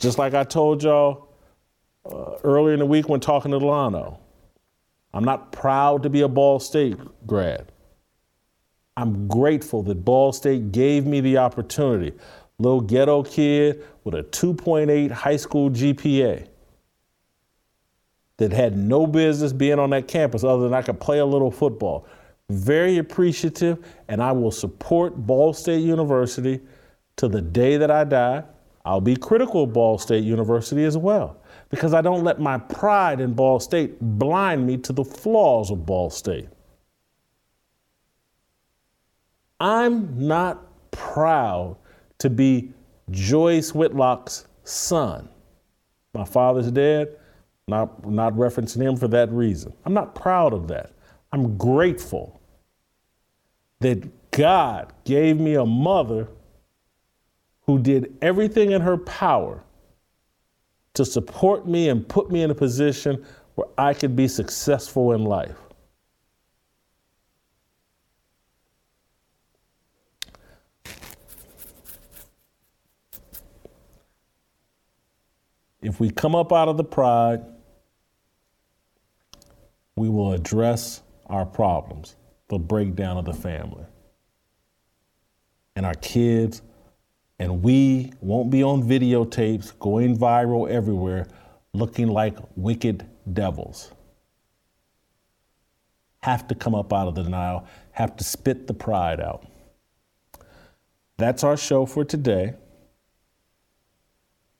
[0.00, 1.28] Just like I told y'all
[2.04, 4.20] uh, earlier in the week when talking to Delano,
[5.12, 7.72] I'm not proud to be a Ball State grad.
[8.96, 12.12] I'm grateful that Ball State gave me the opportunity
[12.58, 16.48] little ghetto kid with a 2.8 high school GPA
[18.36, 21.50] that had no business being on that campus other than I could play a little
[21.50, 22.06] football.
[22.50, 26.60] Very appreciative, and I will support Ball State University
[27.16, 28.44] to the day that I die.
[28.84, 31.38] I'll be critical of Ball State University as well
[31.70, 35.86] because I don't let my pride in Ball State blind me to the flaws of
[35.86, 36.48] Ball State.
[39.58, 41.76] I'm not proud
[42.24, 42.72] to be
[43.10, 45.28] Joyce Whitlock's son.
[46.14, 47.18] My father's dead,
[47.68, 49.74] not, not referencing him for that reason.
[49.84, 50.92] I'm not proud of that.
[51.32, 52.40] I'm grateful
[53.80, 56.28] that God gave me a mother
[57.66, 59.62] who did everything in her power
[60.94, 63.22] to support me and put me in a position
[63.56, 65.58] where I could be successful in life.
[75.84, 77.44] If we come up out of the pride,
[79.96, 82.16] we will address our problems,
[82.48, 83.84] the breakdown of the family.
[85.76, 86.62] And our kids,
[87.38, 91.26] and we won't be on videotapes going viral everywhere
[91.74, 93.92] looking like wicked devils.
[96.22, 99.46] Have to come up out of the denial, have to spit the pride out.
[101.18, 102.54] That's our show for today.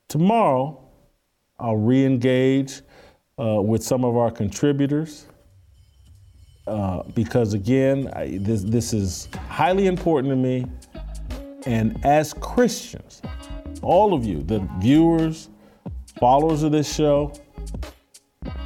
[0.09, 0.84] Tomorrow,
[1.59, 2.83] I'll re engage
[3.39, 5.27] uh, with some of our contributors
[6.67, 10.67] uh, because, again, I, this, this is highly important to me.
[11.67, 13.23] And as Christians,
[13.83, 15.49] all of you, the viewers,
[16.19, 17.33] followers of this show,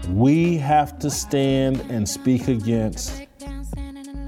[0.09, 3.27] we have to stand and speak against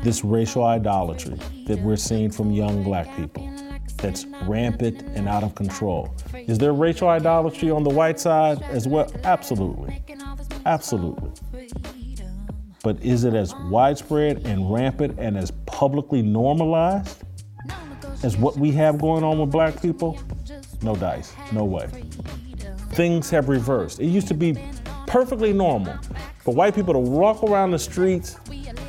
[0.02, 3.50] this racial idolatry that we're seeing from young black people
[4.00, 6.14] that's rampant and out of control.
[6.34, 9.10] Is there racial idolatry on the white side as well?
[9.24, 10.02] Absolutely.
[10.66, 11.30] Absolutely.
[12.82, 17.22] But is it as widespread and rampant and as publicly normalized
[18.22, 20.18] as what we have going on with black people?
[20.82, 21.88] No dice, no way.
[22.92, 24.00] Things have reversed.
[24.00, 24.58] It used to be
[25.06, 25.98] perfectly normal
[26.42, 28.36] for white people to walk around the streets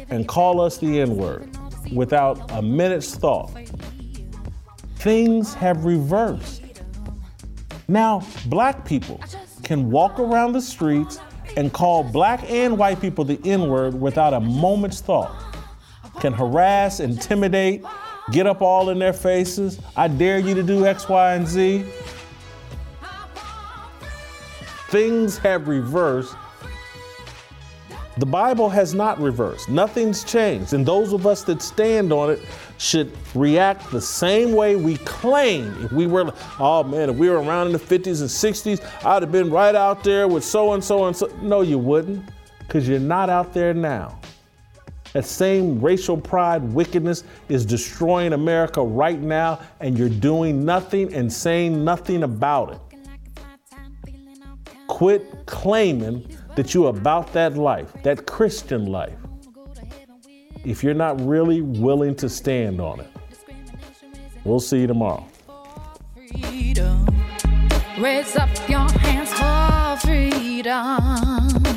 [0.09, 1.49] and call us the N word
[1.93, 3.51] without a minute's thought.
[5.01, 6.61] Things have reversed.
[7.87, 9.19] Now, black people
[9.63, 11.19] can walk around the streets
[11.57, 15.35] and call black and white people the N word without a moment's thought.
[16.19, 17.83] Can harass, intimidate,
[18.31, 19.79] get up all in their faces.
[19.95, 21.83] I dare you to do X, Y, and Z.
[24.89, 26.35] Things have reversed.
[28.21, 29.67] The Bible has not reversed.
[29.67, 30.73] Nothing's changed.
[30.73, 32.39] And those of us that stand on it
[32.77, 35.73] should react the same way we claim.
[35.83, 39.23] If we were, oh man, if we were around in the 50s and 60s, I'd
[39.23, 41.35] have been right out there with so and so and so.
[41.41, 42.23] No, you wouldn't,
[42.59, 44.19] because you're not out there now.
[45.13, 51.33] That same racial pride wickedness is destroying America right now, and you're doing nothing and
[51.33, 52.81] saying nothing about it.
[54.85, 59.17] Quit claiming that you're about that life, that Christian life,
[60.65, 63.07] if you're not really willing to stand on it.
[64.43, 65.25] We'll see you tomorrow.
[67.99, 70.97] Raise up your hands for freedom.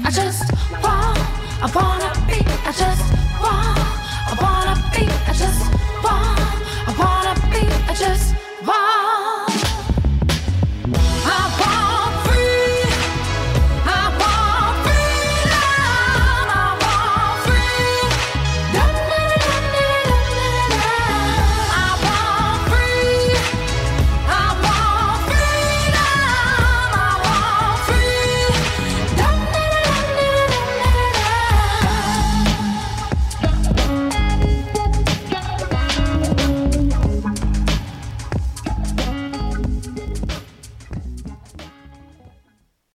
[0.04, 0.50] I just
[0.82, 1.18] want,
[1.60, 3.04] I wanna be, I just
[3.42, 3.78] want,
[4.26, 5.62] I wanna be, I just
[6.02, 6.40] want,
[6.88, 8.34] I wanna be, I just
[8.66, 9.23] want.